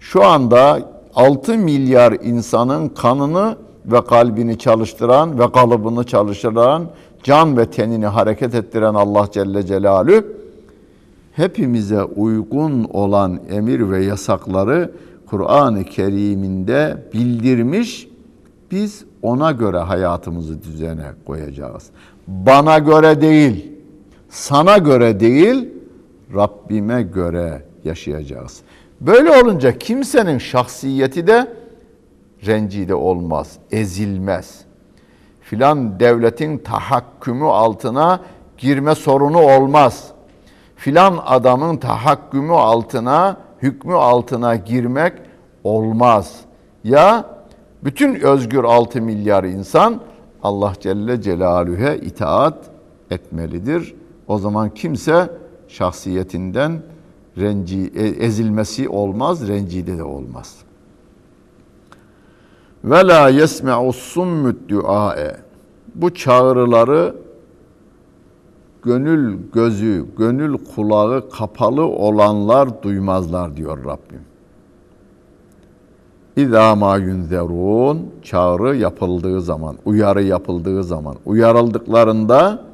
Şu 0.00 0.24
anda 0.24 0.80
6 1.14 1.58
milyar 1.58 2.12
insanın 2.12 2.88
kanını 2.88 3.56
ve 3.86 4.04
kalbini 4.04 4.58
çalıştıran 4.58 5.38
ve 5.38 5.52
kalıbını 5.52 6.04
çalıştıran, 6.04 6.84
can 7.22 7.56
ve 7.56 7.70
tenini 7.70 8.06
hareket 8.06 8.54
ettiren 8.54 8.94
Allah 8.94 9.28
Celle 9.32 9.66
Celaluhu 9.66 10.24
hepimize 11.32 12.02
uygun 12.02 12.84
olan 12.84 13.40
emir 13.50 13.90
ve 13.90 14.04
yasakları 14.04 14.92
Kur'an-ı 15.26 15.84
Kerim'inde 15.84 17.04
bildirmiş. 17.14 18.08
Biz 18.70 19.04
ona 19.22 19.52
göre 19.52 19.78
hayatımızı 19.78 20.62
düzene 20.62 21.06
koyacağız. 21.26 21.86
Bana 22.26 22.78
göre 22.78 23.20
değil, 23.20 23.72
sana 24.28 24.78
göre 24.78 25.20
değil, 25.20 25.68
Rabbime 26.34 27.02
göre 27.02 27.62
yaşayacağız. 27.84 28.60
Böyle 29.00 29.30
olunca 29.42 29.78
kimsenin 29.78 30.38
şahsiyeti 30.38 31.26
de 31.26 31.52
rencide 32.46 32.94
olmaz, 32.94 33.52
ezilmez. 33.70 34.60
Filan 35.40 36.00
devletin 36.00 36.58
tahakkümü 36.58 37.44
altına 37.44 38.20
girme 38.58 38.94
sorunu 38.94 39.38
olmaz. 39.38 40.08
Filan 40.76 41.18
adamın 41.26 41.76
tahakkümü 41.76 42.52
altına, 42.52 43.36
hükmü 43.62 43.94
altına 43.94 44.56
girmek 44.56 45.12
olmaz. 45.64 46.40
Ya 46.84 47.24
bütün 47.84 48.14
özgür 48.14 48.64
6 48.64 49.02
milyar 49.02 49.44
insan 49.44 50.00
Allah 50.42 50.72
Celle 50.80 51.22
Celaluhu'ya 51.22 51.94
itaat 51.94 52.70
etmelidir. 53.10 53.94
O 54.28 54.38
zaman 54.38 54.70
kimse 54.74 55.30
şahsiyetinden 55.68 56.82
renci, 57.38 57.92
e, 57.94 58.06
ezilmesi 58.06 58.88
olmaz, 58.88 59.48
rencide 59.48 59.98
de 59.98 60.04
olmaz. 60.04 60.56
Ve 62.84 63.06
la 63.06 63.28
yesme'u 63.28 63.92
summut 63.92 64.68
duae. 64.68 65.36
Bu 65.94 66.14
çağrıları 66.14 67.14
gönül 68.82 69.38
gözü, 69.52 70.06
gönül 70.18 70.58
kulağı 70.74 71.30
kapalı 71.30 71.82
olanlar 71.82 72.82
duymazlar 72.82 73.56
diyor 73.56 73.84
Rabbim. 73.84 74.27
İzâ 76.38 76.74
mâ 76.74 76.96
yunzerûn 76.96 78.10
çağrı 78.22 78.76
yapıldığı 78.76 79.40
zaman, 79.40 79.76
uyarı 79.84 80.22
yapıldığı 80.22 80.84
zaman, 80.84 81.16
uyarıldıklarında 81.26 82.64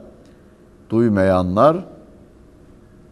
duymayanlar 0.90 1.85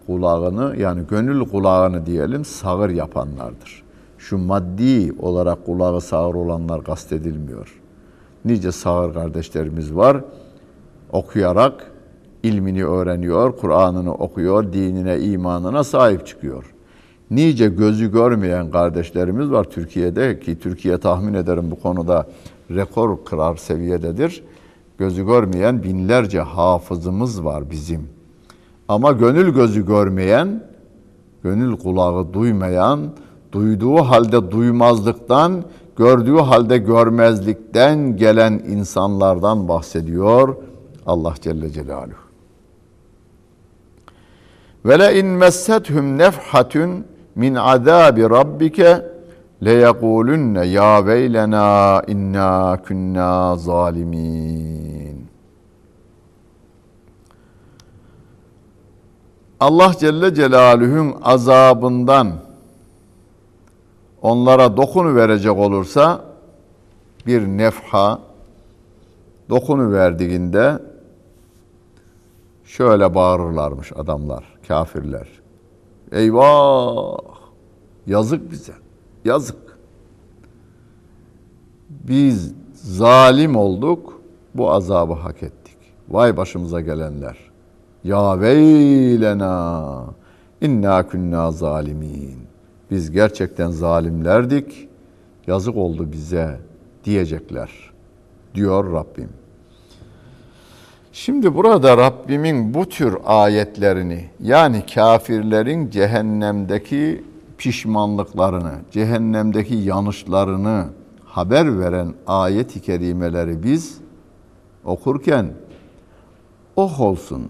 kulağını 0.07 0.77
yani 0.77 1.03
gönül 1.11 1.49
kulağını 1.49 2.07
diyelim 2.07 2.45
sağır 2.45 2.91
yapanlardır. 2.91 3.83
Şu 4.19 4.39
maddi 4.39 5.13
olarak 5.19 5.67
kulağı 5.67 6.01
sağır 6.01 6.35
olanlar 6.35 6.85
kastedilmiyor. 6.85 7.81
Nice 8.45 8.73
sağır 8.73 9.15
kardeşlerimiz 9.15 9.95
var. 9.95 10.25
Okuyarak 11.13 11.91
ilmini 12.43 12.85
öğreniyor, 12.85 13.57
Kur'an'ını 13.57 14.15
okuyor, 14.15 14.73
dinine, 14.73 15.21
imanına 15.21 15.85
sahip 15.85 16.27
çıkıyor. 16.27 16.72
Nice 17.33 17.69
gözü 17.69 18.13
görmeyen 18.13 18.71
kardeşlerimiz 18.71 19.51
var 19.51 19.65
Türkiye'de 19.65 20.41
ki 20.41 20.59
Türkiye 20.59 20.99
tahmin 20.99 21.35
ederim 21.35 21.71
bu 21.71 21.81
konuda 21.81 22.27
rekor 22.71 23.25
kırar 23.25 23.57
seviyededir. 23.57 24.45
Gözü 24.99 25.27
görmeyen 25.27 25.83
binlerce 25.83 26.41
hafızımız 26.41 27.45
var 27.45 27.71
bizim. 27.71 28.09
Ama 28.89 29.13
gönül 29.13 29.55
gözü 29.55 29.87
görmeyen, 29.87 30.65
gönül 31.43 31.77
kulağı 31.77 32.33
duymayan, 32.33 33.01
duyduğu 33.53 33.97
halde 33.97 34.51
duymazlıktan, 34.51 35.65
gördüğü 35.97 36.37
halde 36.37 36.79
görmezlikten 36.79 38.17
gelen 38.17 38.53
insanlardan 38.53 39.69
bahsediyor 39.69 40.57
Allah 41.07 41.35
Celle 41.41 41.71
Celaluhu. 41.71 42.23
Ve 44.85 44.99
le 44.99 45.19
in 45.19 45.27
messethum 45.27 46.19
nefhatun 46.19 47.05
min 47.35 47.55
azabi 47.55 48.23
rabbike 48.23 49.03
le 49.63 49.73
yekulunne 49.73 50.67
ya 50.67 51.07
veylena 51.07 52.03
inna 52.07 52.79
kunna 52.87 53.57
zalimin. 53.57 55.27
Allah 59.61 59.93
Celle 60.01 60.35
Celaluhu'nun 60.35 61.15
azabından 61.23 62.33
onlara 64.23 64.77
dokunu 64.77 65.17
verecek 65.17 65.53
olursa 65.53 66.25
bir 67.27 67.47
nefha 67.47 68.19
dokunu 69.51 69.93
verdiğinde 69.93 70.79
şöyle 72.65 73.15
bağırırlarmış 73.15 73.93
adamlar, 73.93 74.45
kafirler. 74.69 75.42
Eyvah! 76.13 77.17
Yazık 78.07 78.51
bize. 78.51 78.73
Yazık. 79.25 79.79
Biz 81.91 82.55
zalim 82.75 83.57
olduk, 83.57 84.21
bu 84.55 84.71
azabı 84.71 85.13
hak 85.13 85.43
ettik. 85.43 85.77
Vay 86.09 86.37
başımıza 86.37 86.81
gelenler. 86.81 87.39
Ya 88.05 88.41
veylena 88.41 90.05
inna 90.61 91.09
kunna 91.09 91.51
zalimin. 91.51 92.39
Biz 92.91 93.11
gerçekten 93.11 93.71
zalimlerdik. 93.71 94.89
Yazık 95.47 95.77
oldu 95.77 96.13
bize 96.13 96.61
diyecekler. 97.05 97.71
Diyor 98.55 98.93
Rabbim. 98.93 99.29
Şimdi 101.15 101.55
burada 101.55 101.97
Rabbimin 101.97 102.75
bu 102.75 102.89
tür 102.89 103.17
ayetlerini 103.25 104.31
yani 104.41 104.87
kafirlerin 104.95 105.91
cehennemdeki 105.91 107.25
pişmanlıklarını, 107.59 108.73
cehennemdeki 108.91 109.75
yanlışlarını 109.75 110.87
haber 111.25 111.81
veren 111.81 112.15
ayet-i 112.27 112.81
kerimeleri 112.83 113.63
biz 113.63 113.99
okurken 114.85 115.53
oh 116.77 117.01
olsun, 117.01 117.43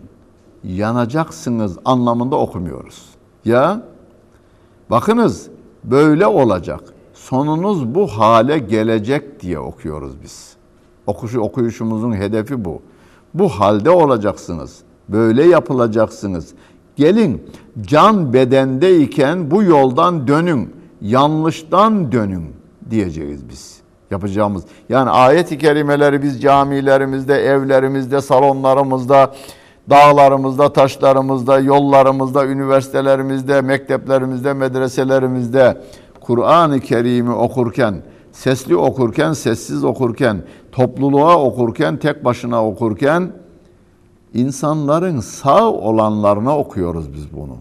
yanacaksınız 0.64 1.78
anlamında 1.84 2.36
okumuyoruz. 2.36 3.04
Ya 3.44 3.82
bakınız 4.90 5.48
böyle 5.84 6.26
olacak, 6.26 6.80
sonunuz 7.14 7.94
bu 7.94 8.06
hale 8.06 8.58
gelecek 8.58 9.40
diye 9.40 9.58
okuyoruz 9.58 10.22
biz. 10.22 10.56
Okuşu, 11.06 11.40
okuyuşumuzun 11.40 12.12
hedefi 12.12 12.64
bu. 12.64 12.82
Bu 13.34 13.48
halde 13.48 13.90
olacaksınız. 13.90 14.78
Böyle 15.08 15.44
yapılacaksınız. 15.44 16.48
Gelin 16.96 17.42
can 17.82 18.32
bedendeyken 18.32 19.50
bu 19.50 19.62
yoldan 19.62 20.26
dönün. 20.26 20.76
Yanlıştan 21.00 22.12
dönün 22.12 22.44
diyeceğiz 22.90 23.48
biz. 23.48 23.82
Yapacağımız. 24.10 24.64
Yani 24.88 25.10
ayet-i 25.10 25.58
kerimeleri 25.58 26.22
biz 26.22 26.42
camilerimizde, 26.42 27.34
evlerimizde, 27.34 28.20
salonlarımızda, 28.20 29.34
dağlarımızda, 29.90 30.72
taşlarımızda, 30.72 31.60
yollarımızda, 31.60 32.46
üniversitelerimizde, 32.46 33.60
mekteplerimizde, 33.60 34.52
medreselerimizde 34.52 35.80
Kur'an-ı 36.20 36.80
Kerim'i 36.80 37.32
okurken, 37.32 37.94
sesli 38.32 38.76
okurken, 38.76 39.32
sessiz 39.32 39.84
okurken, 39.84 40.42
topluluğa 40.72 41.42
okurken, 41.42 41.96
tek 41.96 42.24
başına 42.24 42.66
okurken 42.66 43.32
insanların 44.34 45.20
sağ 45.20 45.70
olanlarına 45.70 46.58
okuyoruz 46.58 47.14
biz 47.14 47.32
bunu. 47.32 47.56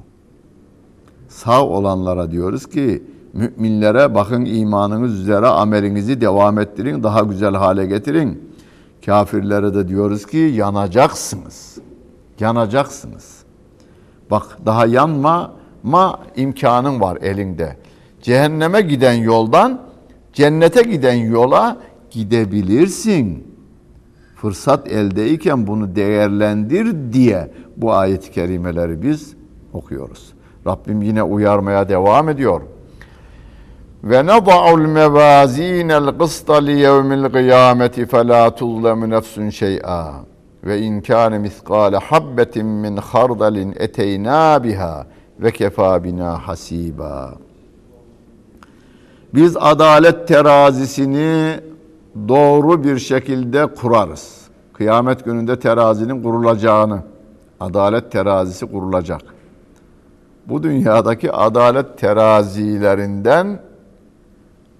Sağ 1.29 1.65
olanlara 1.65 2.31
diyoruz 2.31 2.69
ki 2.69 3.03
müminlere 3.33 4.15
bakın 4.15 4.45
imanınız 4.45 5.19
üzere 5.19 5.47
amelinizi 5.47 6.21
devam 6.21 6.59
ettirin, 6.59 7.03
daha 7.03 7.19
güzel 7.19 7.53
hale 7.55 7.85
getirin. 7.85 8.51
Kafirlere 9.05 9.73
de 9.73 9.87
diyoruz 9.87 10.25
ki 10.25 10.37
yanacaksınız. 10.37 11.77
Yanacaksınız. 12.39 13.43
Bak 14.31 14.57
daha 14.65 14.85
yanma 14.85 15.51
ma 15.83 16.19
imkanın 16.35 17.01
var 17.01 17.17
elinde. 17.21 17.77
Cehenneme 18.21 18.81
giden 18.81 19.13
yoldan 19.13 19.79
cennete 20.33 20.81
giden 20.81 21.15
yola 21.15 21.77
gidebilirsin. 22.11 23.51
Fırsat 24.35 24.87
eldeyken 24.87 25.67
bunu 25.67 25.95
değerlendir 25.95 27.13
diye 27.13 27.51
bu 27.77 27.93
ayet-i 27.93 28.31
kerimeleri 28.31 29.01
biz 29.01 29.33
okuyoruz. 29.73 30.33
Rabbim 30.67 31.01
yine 31.01 31.23
uyarmaya 31.23 31.89
devam 31.89 32.29
ediyor. 32.29 32.61
Ve 34.03 34.25
nada'ul 34.25 34.79
mevazinel 34.79 36.17
kısta 36.17 36.55
li 36.55 36.79
yevmil 36.79 37.29
kıyameti 37.29 38.05
fe 38.05 38.27
la 38.27 38.55
tuzlemu 38.55 39.09
nefsun 39.09 39.49
şey'a 39.49 40.13
ve 40.63 40.79
in 40.81 41.01
kâne 41.01 41.39
miskâle 41.39 41.97
habbetin 41.97 42.65
min 42.65 42.97
hardalin 42.97 43.75
eteynâ 43.79 44.63
biha 44.63 45.07
ve 45.39 45.51
kefâ 45.51 46.03
bina 46.03 46.47
hasiba. 46.47 47.33
Biz 49.33 49.57
adalet 49.59 50.27
terazisini 50.27 51.59
doğru 52.27 52.83
bir 52.83 52.99
şekilde 52.99 53.67
kurarız. 53.67 54.41
Kıyamet 54.73 55.25
gününde 55.25 55.59
terazinin 55.59 56.23
kurulacağını, 56.23 57.03
adalet 57.59 58.11
terazisi 58.11 58.71
kurulacak. 58.71 59.21
bu 60.47 60.63
dünyadaki 60.63 61.31
adalet 61.31 61.97
terazilerinden 61.97 63.61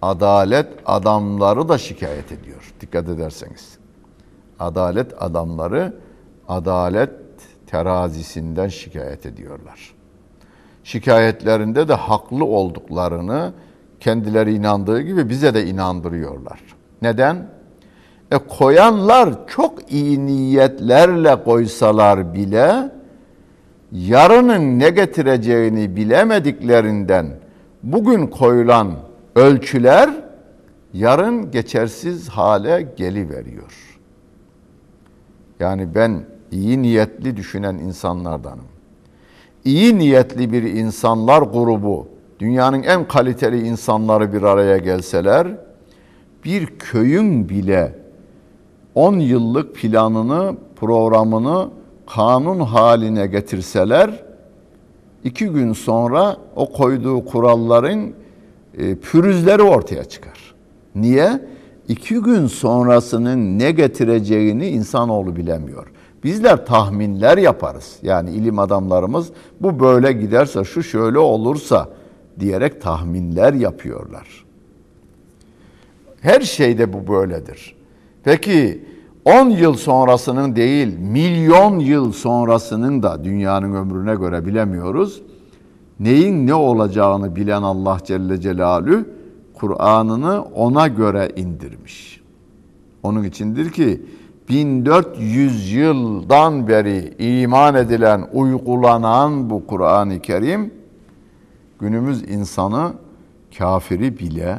adalet 0.01 0.67
adamları 0.85 1.69
da 1.69 1.77
şikayet 1.77 2.31
ediyor. 2.31 2.73
Dikkat 2.81 3.09
ederseniz. 3.09 3.77
Adalet 4.59 5.23
adamları 5.23 5.93
adalet 6.47 7.11
terazisinden 7.67 8.67
şikayet 8.67 9.25
ediyorlar. 9.25 9.93
Şikayetlerinde 10.83 11.87
de 11.87 11.93
haklı 11.93 12.45
olduklarını 12.45 13.53
kendileri 14.01 14.53
inandığı 14.53 15.01
gibi 15.01 15.29
bize 15.29 15.53
de 15.53 15.65
inandırıyorlar. 15.65 16.59
Neden? 17.01 17.47
E 18.31 18.37
koyanlar 18.37 19.47
çok 19.47 19.91
iyi 19.91 20.25
niyetlerle 20.25 21.43
koysalar 21.43 22.33
bile 22.33 22.91
yarının 23.91 24.79
ne 24.79 24.89
getireceğini 24.89 25.95
bilemediklerinden 25.95 27.27
bugün 27.83 28.27
koyulan 28.27 28.91
ölçüler 29.35 30.09
yarın 30.93 31.51
geçersiz 31.51 32.29
hale 32.29 32.87
geliveriyor. 32.97 33.99
Yani 35.59 35.95
ben 35.95 36.23
iyi 36.51 36.81
niyetli 36.81 37.37
düşünen 37.37 37.75
insanlardanım. 37.75 38.65
İyi 39.65 39.99
niyetli 39.99 40.51
bir 40.53 40.63
insanlar 40.63 41.41
grubu, 41.41 42.07
dünyanın 42.41 42.83
en 42.83 43.07
kaliteli 43.07 43.67
insanları 43.67 44.33
bir 44.33 44.41
araya 44.41 44.77
gelseler, 44.77 45.47
bir 46.45 46.65
köyün 46.65 47.49
bile 47.49 47.95
10 48.95 49.19
yıllık 49.19 49.75
planını, 49.75 50.55
programını 50.75 51.69
kanun 52.07 52.59
haline 52.59 53.27
getirseler, 53.27 54.23
iki 55.23 55.47
gün 55.47 55.73
sonra 55.73 56.37
o 56.55 56.71
koyduğu 56.71 57.25
kuralların 57.25 58.13
e, 58.77 58.95
pürüzleri 58.95 59.61
ortaya 59.61 60.03
çıkar. 60.03 60.55
Niye? 60.95 61.41
İki 61.87 62.15
gün 62.15 62.47
sonrasının 62.47 63.59
ne 63.59 63.71
getireceğini 63.71 64.67
insanoğlu 64.67 65.35
bilemiyor. 65.35 65.87
Bizler 66.23 66.65
tahminler 66.65 67.37
yaparız. 67.37 67.95
Yani 68.01 68.29
ilim 68.29 68.59
adamlarımız 68.59 69.29
bu 69.59 69.79
böyle 69.79 70.11
giderse, 70.11 70.63
şu 70.63 70.83
şöyle 70.83 71.19
olursa 71.19 71.87
diyerek 72.41 72.81
tahminler 72.81 73.53
yapıyorlar. 73.53 74.45
Her 76.21 76.41
şeyde 76.41 76.93
bu 76.93 77.07
böyledir. 77.07 77.75
Peki 78.23 78.85
10 79.25 79.49
yıl 79.49 79.73
sonrasının 79.73 80.55
değil, 80.55 80.97
milyon 80.99 81.79
yıl 81.79 82.11
sonrasının 82.11 83.03
da 83.03 83.23
dünyanın 83.23 83.73
ömrüne 83.73 84.15
göre 84.15 84.45
bilemiyoruz. 84.45 85.21
Neyin 85.99 86.47
ne 86.47 86.53
olacağını 86.53 87.35
bilen 87.35 87.61
Allah 87.61 87.97
Celle 88.03 88.41
Celaluhu 88.41 89.05
Kur'an'ını 89.53 90.41
ona 90.41 90.87
göre 90.87 91.31
indirmiş. 91.35 92.21
Onun 93.03 93.23
içindir 93.23 93.69
ki 93.69 94.01
1400 94.49 95.73
yıldan 95.73 96.67
beri 96.67 97.13
iman 97.19 97.75
edilen, 97.75 98.27
uygulanan 98.33 99.49
bu 99.49 99.67
Kur'an-ı 99.67 100.19
Kerim 100.19 100.80
günümüz 101.81 102.29
insanı 102.29 102.93
kafiri 103.57 104.19
bile 104.19 104.57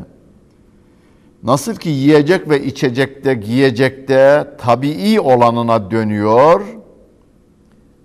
nasıl 1.42 1.74
ki 1.74 1.88
yiyecek 1.88 2.48
ve 2.48 2.64
içecekte, 2.64 3.34
giyecekte 3.34 4.48
tabii 4.58 5.20
olanına 5.20 5.90
dönüyor. 5.90 6.62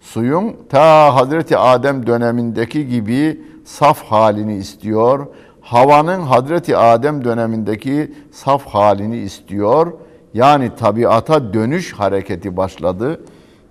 Suyun 0.02 0.56
ta 0.70 1.16
Hazreti 1.16 1.58
Adem 1.58 2.08
dönemindeki 2.08 2.88
gibi 2.88 3.42
saf 3.66 4.04
halini 4.04 4.56
istiyor. 4.56 5.28
Havanın 5.62 6.22
Hazreti 6.22 6.78
Adem 6.78 7.24
dönemindeki 7.24 8.14
saf 8.32 8.66
halini 8.66 9.18
istiyor 9.18 9.94
yani 10.34 10.76
tabiata 10.76 11.54
dönüş 11.54 11.94
hareketi 11.94 12.58
başladı. 12.58 13.22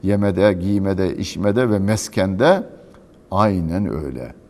Yemede, 0.02 0.52
giymede, 0.52 1.16
içmede 1.16 1.70
ve 1.70 1.78
meskende 1.78 2.62
aynen 3.30 4.04
öyle. 4.04 4.45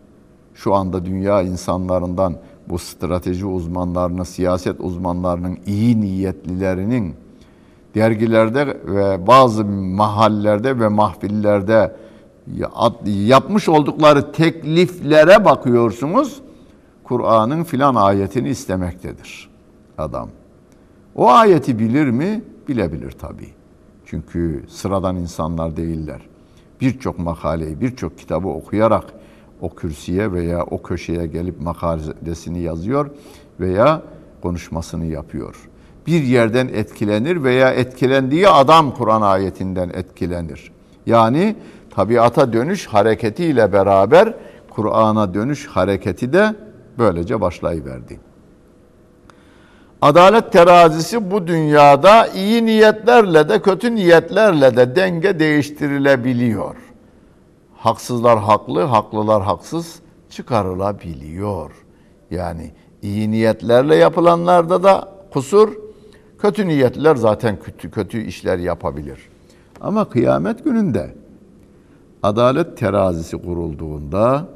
Şu 0.57 0.75
anda 0.75 1.05
dünya 1.05 1.43
insanlarından 1.43 2.37
bu 2.69 2.79
strateji 2.79 3.47
uzmanlarının, 3.47 4.23
siyaset 4.23 4.81
uzmanlarının, 4.81 5.59
iyi 5.67 6.01
niyetlilerinin 6.01 7.15
dergilerde 7.95 8.67
ve 8.87 9.27
bazı 9.27 9.65
mahallelerde 9.65 10.81
ve 10.81 10.89
mahfillerde 10.89 11.97
yapmış 13.07 13.69
oldukları 13.69 14.33
tekliflere 14.33 15.45
bakıyorsunuz. 15.45 16.41
Kur'an'ın 17.05 17.65
filan 17.65 17.95
ayetini 17.95 18.49
istemektedir 18.49 19.51
adam. 19.99 20.29
O 21.15 21.31
ayeti 21.31 21.79
bilir 21.79 22.11
mi? 22.11 22.43
Bilebilir 22.69 23.11
tabii. 23.11 23.51
Çünkü 24.07 24.65
sıradan 24.69 25.17
insanlar 25.17 25.77
değiller. 25.77 26.21
Birçok 26.81 27.19
makaleyi, 27.19 27.81
birçok 27.81 28.19
kitabı 28.19 28.49
okuyarak 28.49 29.05
o 29.61 29.75
kürsüye 29.75 30.33
veya 30.33 30.65
o 30.65 30.83
köşeye 30.83 31.27
gelip 31.27 31.61
makalesini 31.61 32.61
yazıyor 32.61 33.11
veya 33.61 34.03
konuşmasını 34.43 35.07
yapıyor. 35.07 35.69
Bir 36.07 36.23
yerden 36.23 36.69
etkilenir 36.69 37.43
veya 37.43 37.73
etkilendiği 37.73 38.49
adam 38.49 38.95
Kur'an 38.95 39.23
ayetinden 39.23 39.89
etkilenir. 39.89 40.73
Yani 41.07 41.57
tabiata 41.91 42.53
dönüş 42.53 42.87
hareketiyle 42.87 43.73
beraber 43.73 44.35
Kur'an'a 44.71 45.35
dönüş 45.35 45.67
hareketi 45.67 46.33
de 46.33 46.55
böylece 46.99 47.41
başlayıverdi. 47.41 48.21
Adalet 50.03 50.53
terazisi 50.53 51.31
bu 51.31 51.47
dünyada 51.47 52.27
iyi 52.27 52.67
niyetlerle 52.67 53.49
de 53.49 53.63
kötü 53.63 53.95
niyetlerle 53.95 54.77
de 54.77 54.97
denge 54.97 55.39
değiştirilebiliyor. 55.39 56.86
Haksızlar 57.77 58.39
haklı, 58.39 58.83
haklılar 58.83 59.43
haksız 59.43 60.01
çıkarılabiliyor. 60.31 61.71
Yani 62.31 62.71
iyi 63.03 63.31
niyetlerle 63.31 63.97
yapılanlarda 63.97 64.83
da 64.83 65.09
kusur, 65.33 65.73
kötü 66.39 66.69
niyetler 66.69 67.17
zaten 67.17 67.59
kötü, 67.61 67.91
kötü 67.91 68.23
işler 68.23 68.59
yapabilir. 68.59 69.19
Ama 69.81 70.09
kıyamet 70.09 70.65
gününde 70.65 71.15
adalet 72.23 72.79
terazisi 72.79 73.37
kurulduğunda 73.43 74.49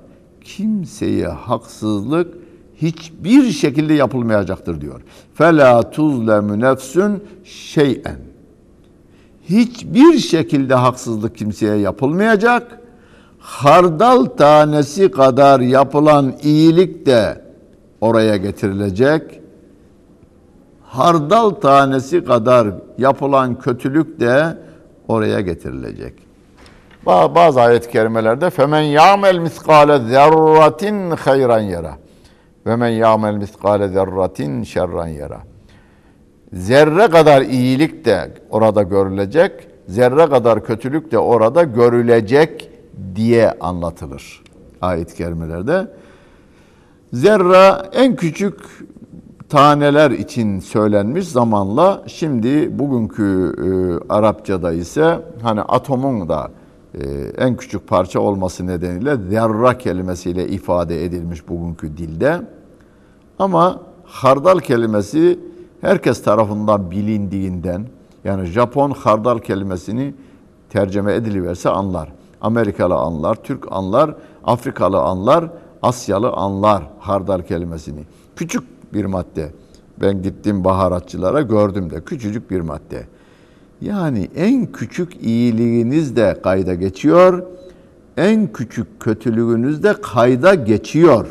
kimseye 0.44 1.26
haksızlık 1.26 2.34
hiçbir 2.76 3.50
şekilde 3.50 3.94
yapılmayacaktır 3.94 4.80
diyor. 4.80 5.00
Fela 5.34 5.90
tuzlemu 5.90 6.60
nefsün 6.60 7.24
şeyen. 7.44 8.18
Hiçbir 9.48 10.18
şekilde 10.18 10.74
haksızlık 10.74 11.36
kimseye 11.36 11.76
yapılmayacak. 11.76 12.79
Hardal 13.40 14.24
tanesi 14.24 15.10
kadar 15.10 15.60
yapılan 15.60 16.34
iyilik 16.42 17.06
de 17.06 17.42
oraya 18.00 18.36
getirilecek. 18.36 19.40
Hardal 20.82 21.50
tanesi 21.50 22.24
kadar 22.24 22.68
yapılan 22.98 23.58
kötülük 23.58 24.20
de 24.20 24.58
oraya 25.08 25.40
getirilecek. 25.40 26.14
Bazı 27.06 27.60
ayet-i 27.60 27.90
kerimelerde 27.90 28.50
femen 28.50 28.80
ya'mel 28.80 29.38
miskale 29.38 29.98
zerratin 29.98 31.10
hayran 31.10 31.60
yara. 31.60 31.94
Ve 32.66 32.76
men 32.76 32.88
ya'mel 32.88 33.34
miskale 33.34 33.88
zerratin 33.88 34.62
şerran 34.62 35.06
yara. 35.06 35.40
Zerre 36.52 37.08
kadar 37.08 37.42
iyilik 37.42 38.04
de 38.04 38.34
orada 38.50 38.82
görülecek, 38.82 39.52
zerre 39.88 40.26
kadar 40.26 40.64
kötülük 40.64 41.12
de 41.12 41.18
orada 41.18 41.62
görülecek 41.62 42.69
diye 43.16 43.52
anlatılır 43.60 44.42
ayet-i 44.80 45.16
kerimelerde. 45.16 45.88
Zerra 47.12 47.90
en 47.92 48.16
küçük 48.16 48.60
taneler 49.48 50.10
için 50.10 50.60
söylenmiş 50.60 51.28
zamanla 51.28 52.02
şimdi 52.06 52.78
bugünkü 52.78 53.54
e, 53.58 53.68
Arapçada 54.12 54.72
ise 54.72 55.18
hani 55.42 55.62
atomun 55.62 56.28
da 56.28 56.50
e, 56.94 57.00
en 57.38 57.56
küçük 57.56 57.88
parça 57.88 58.20
olması 58.20 58.66
nedeniyle 58.66 59.16
zerra 59.16 59.78
kelimesiyle 59.78 60.48
ifade 60.48 61.04
edilmiş 61.04 61.48
bugünkü 61.48 61.96
dilde. 61.96 62.40
Ama 63.38 63.80
hardal 64.04 64.58
kelimesi 64.58 65.38
herkes 65.80 66.22
tarafından 66.22 66.90
bilindiğinden 66.90 67.86
yani 68.24 68.46
Japon 68.46 68.90
hardal 68.90 69.38
kelimesini 69.38 70.14
tercüme 70.68 71.14
ediliverse 71.14 71.70
anlar. 71.70 72.12
Amerikalı 72.40 72.94
anlar, 72.94 73.34
Türk 73.34 73.72
anlar, 73.72 74.14
Afrikalı 74.44 75.00
anlar, 75.00 75.50
Asyalı 75.82 76.30
anlar 76.30 76.82
hardal 76.98 77.42
kelimesini. 77.42 78.00
Küçük 78.36 78.94
bir 78.94 79.04
madde. 79.04 79.52
Ben 80.00 80.22
gittim 80.22 80.64
baharatçılara 80.64 81.42
gördüm 81.42 81.90
de 81.90 82.04
küçücük 82.04 82.50
bir 82.50 82.60
madde. 82.60 83.06
Yani 83.80 84.28
en 84.36 84.66
küçük 84.66 85.22
iyiliğiniz 85.22 86.16
de 86.16 86.40
kayda 86.42 86.74
geçiyor. 86.74 87.42
en 88.16 88.52
küçük 88.52 89.00
kötülüğünüz 89.00 89.82
de 89.82 89.94
kayda 90.02 90.54
geçiyor. 90.54 91.26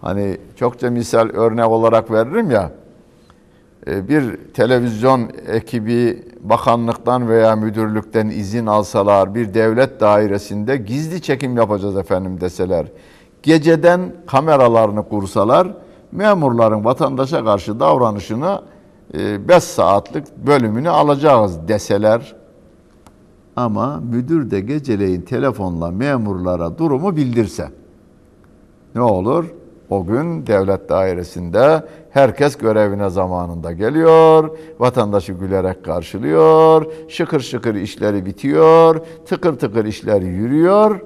Hani 0.00 0.38
çokça 0.56 0.90
misal 0.90 1.28
örnek 1.28 1.68
olarak 1.68 2.10
veririm 2.10 2.50
ya. 2.50 2.72
E, 3.86 4.08
Bir 4.08 4.36
televizyon 4.54 5.30
ekibi 5.46 6.24
bakanlıktan 6.40 7.28
veya 7.28 7.56
müdürlükten 7.56 8.28
izin 8.28 8.66
alsalar, 8.66 9.34
bir 9.34 9.54
devlet 9.54 10.00
dairesinde 10.00 10.76
gizli 10.76 11.22
çekim 11.22 11.56
yapacağız 11.56 11.96
efendim 11.96 12.40
deseler, 12.40 12.86
geceden 13.42 14.00
kameralarını 14.26 15.08
kursalar, 15.08 15.68
memurların 16.12 16.84
vatandaşa 16.84 17.44
karşı 17.44 17.80
davranışını 17.80 18.62
5 19.14 19.64
saatlik 19.64 20.36
bölümünü 20.36 20.90
alacağız 20.90 21.68
deseler, 21.68 22.36
ama 23.56 24.00
müdür 24.00 24.50
de 24.50 24.60
geceleyin 24.60 25.20
telefonla 25.20 25.90
memurlara 25.90 26.78
durumu 26.78 27.16
bildirse 27.16 27.68
ne 28.94 29.02
olur? 29.02 29.44
O 29.90 30.06
gün 30.06 30.46
devlet 30.46 30.88
dairesinde 30.88 31.82
herkes 32.10 32.56
görevine 32.56 33.10
zamanında 33.10 33.72
geliyor, 33.72 34.50
vatandaşı 34.78 35.32
gülerek 35.32 35.84
karşılıyor, 35.84 36.86
şıkır 37.08 37.40
şıkır 37.40 37.74
işleri 37.74 38.26
bitiyor, 38.26 39.00
tıkır 39.26 39.58
tıkır 39.58 39.84
işler 39.84 40.22
yürüyor. 40.22 41.00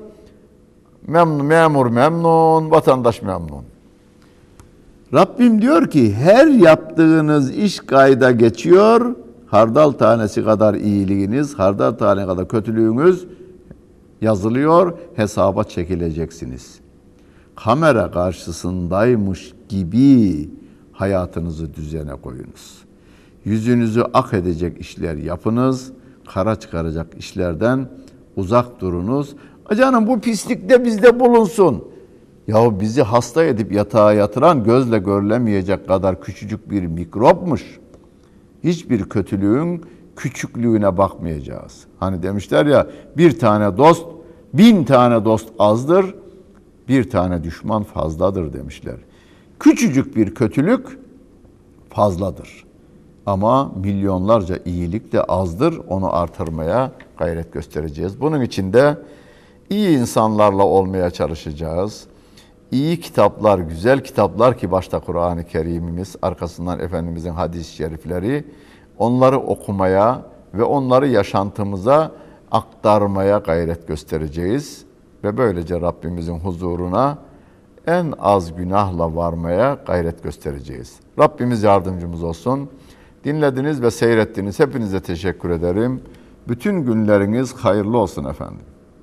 Memnun, 1.07 1.47
memur 1.47 1.87
memnun, 1.87 2.71
vatandaş 2.71 3.23
memnun. 3.23 3.65
Rabbim 5.15 5.63
diyor 5.63 5.91
ki 5.91 6.15
her 6.15 6.47
yaptığınız 6.47 7.51
iş 7.57 7.81
kayda 7.81 8.31
geçiyor. 8.31 9.17
Hardal 9.47 9.93
tanesi 9.93 10.45
kadar 10.45 10.75
iyiliğiniz, 10.75 11.55
hardal 11.55 11.93
tane 11.93 12.27
kadar 12.27 12.49
kötülüğünüz 12.49 13.27
yazılıyor, 14.21 14.99
hesaba 15.17 15.65
çekileceksiniz. 15.65 16.81
Kamera 17.65 18.11
karşısındaymış 18.11 19.53
gibi 19.69 20.51
hayatınızı 20.93 21.75
düzene 21.75 22.13
koyunuz. 22.13 22.85
Yüzünüzü 23.45 24.05
ak 24.15 24.35
edecek 24.35 24.81
işler 24.81 25.15
yapınız, 25.15 25.93
kara 26.35 26.57
çıkaracak 26.57 27.07
işlerden 27.19 27.89
uzak 28.37 28.81
durunuz. 28.81 29.37
Canım 29.77 30.07
bu 30.07 30.21
pislik 30.21 30.69
de 30.69 30.85
bizde 30.85 31.21
bulunsun. 31.21 31.85
Ya 32.47 32.81
bizi 32.81 33.03
hasta 33.03 33.45
edip 33.45 33.73
yatağa 33.73 34.13
yatıran 34.13 34.65
gözle 34.65 34.99
görülemeyecek 34.99 35.89
kadar 35.89 36.21
küçücük 36.21 36.71
bir 36.71 36.87
mikropmuş. 36.87 37.81
Hiçbir 38.65 39.05
kötülüğün 39.05 39.85
küçüklüğüne 40.17 40.99
bakmayacağız. 40.99 41.85
Hani 41.99 42.23
demişler 42.23 42.67
ya 42.67 42.87
bir 43.17 43.39
tane 43.39 43.77
dost, 43.77 44.07
bin 44.55 44.85
tane 44.85 45.25
dost 45.25 45.49
azdır, 45.59 46.15
bir 46.91 47.11
tane 47.11 47.45
düşman 47.45 47.83
fazladır 47.83 48.53
demişler. 48.53 48.97
Küçücük 49.61 50.17
bir 50.17 50.35
kötülük 50.35 50.99
fazladır. 51.91 52.65
Ama 53.27 53.73
milyonlarca 53.77 54.59
iyilik 54.65 55.13
de 55.13 55.23
azdır. 55.23 55.81
Onu 55.89 56.17
artırmaya 56.17 56.93
gayret 57.19 57.53
göstereceğiz. 57.53 58.21
Bunun 58.21 58.41
için 58.41 58.73
de 58.73 58.99
iyi 59.71 59.99
insanlarla 59.99 60.65
olmaya 60.65 61.11
çalışacağız. 61.11 62.05
İyi 62.71 63.01
kitaplar, 63.01 63.59
güzel 63.59 64.05
kitaplar 64.05 64.59
ki 64.59 64.71
başta 64.71 65.01
Kur'an-ı 65.01 65.45
Kerim'imiz, 65.45 66.17
arkasından 66.23 66.81
Efendimizin 66.81 67.31
hadis-i 67.31 67.75
şerifleri, 67.75 68.45
onları 68.99 69.39
okumaya 69.39 70.23
ve 70.55 70.65
onları 70.65 71.09
yaşantımıza 71.09 72.13
aktarmaya 72.51 73.39
gayret 73.39 73.89
göstereceğiz. 73.89 74.90
Ve 75.25 75.37
böylece 75.37 75.81
Rabbimizin 75.81 76.39
huzuruna 76.39 77.19
en 77.87 78.13
az 78.19 78.57
günahla 78.57 79.17
varmaya 79.17 79.79
gayret 79.87 80.23
göstereceğiz. 80.23 81.01
Rabbimiz 81.19 81.63
yardımcımız 81.63 82.23
olsun. 82.23 82.71
Dinlediniz 83.25 83.83
ve 83.83 83.91
seyrettiniz. 83.91 84.61
Hepinize 84.61 85.01
teşekkür 85.01 85.51
ederim. 85.51 86.01
Bütün 86.49 86.85
günleriniz 86.85 87.55
hayırlı 87.55 87.99
olsun 87.99 88.25
efendim. 88.25 88.61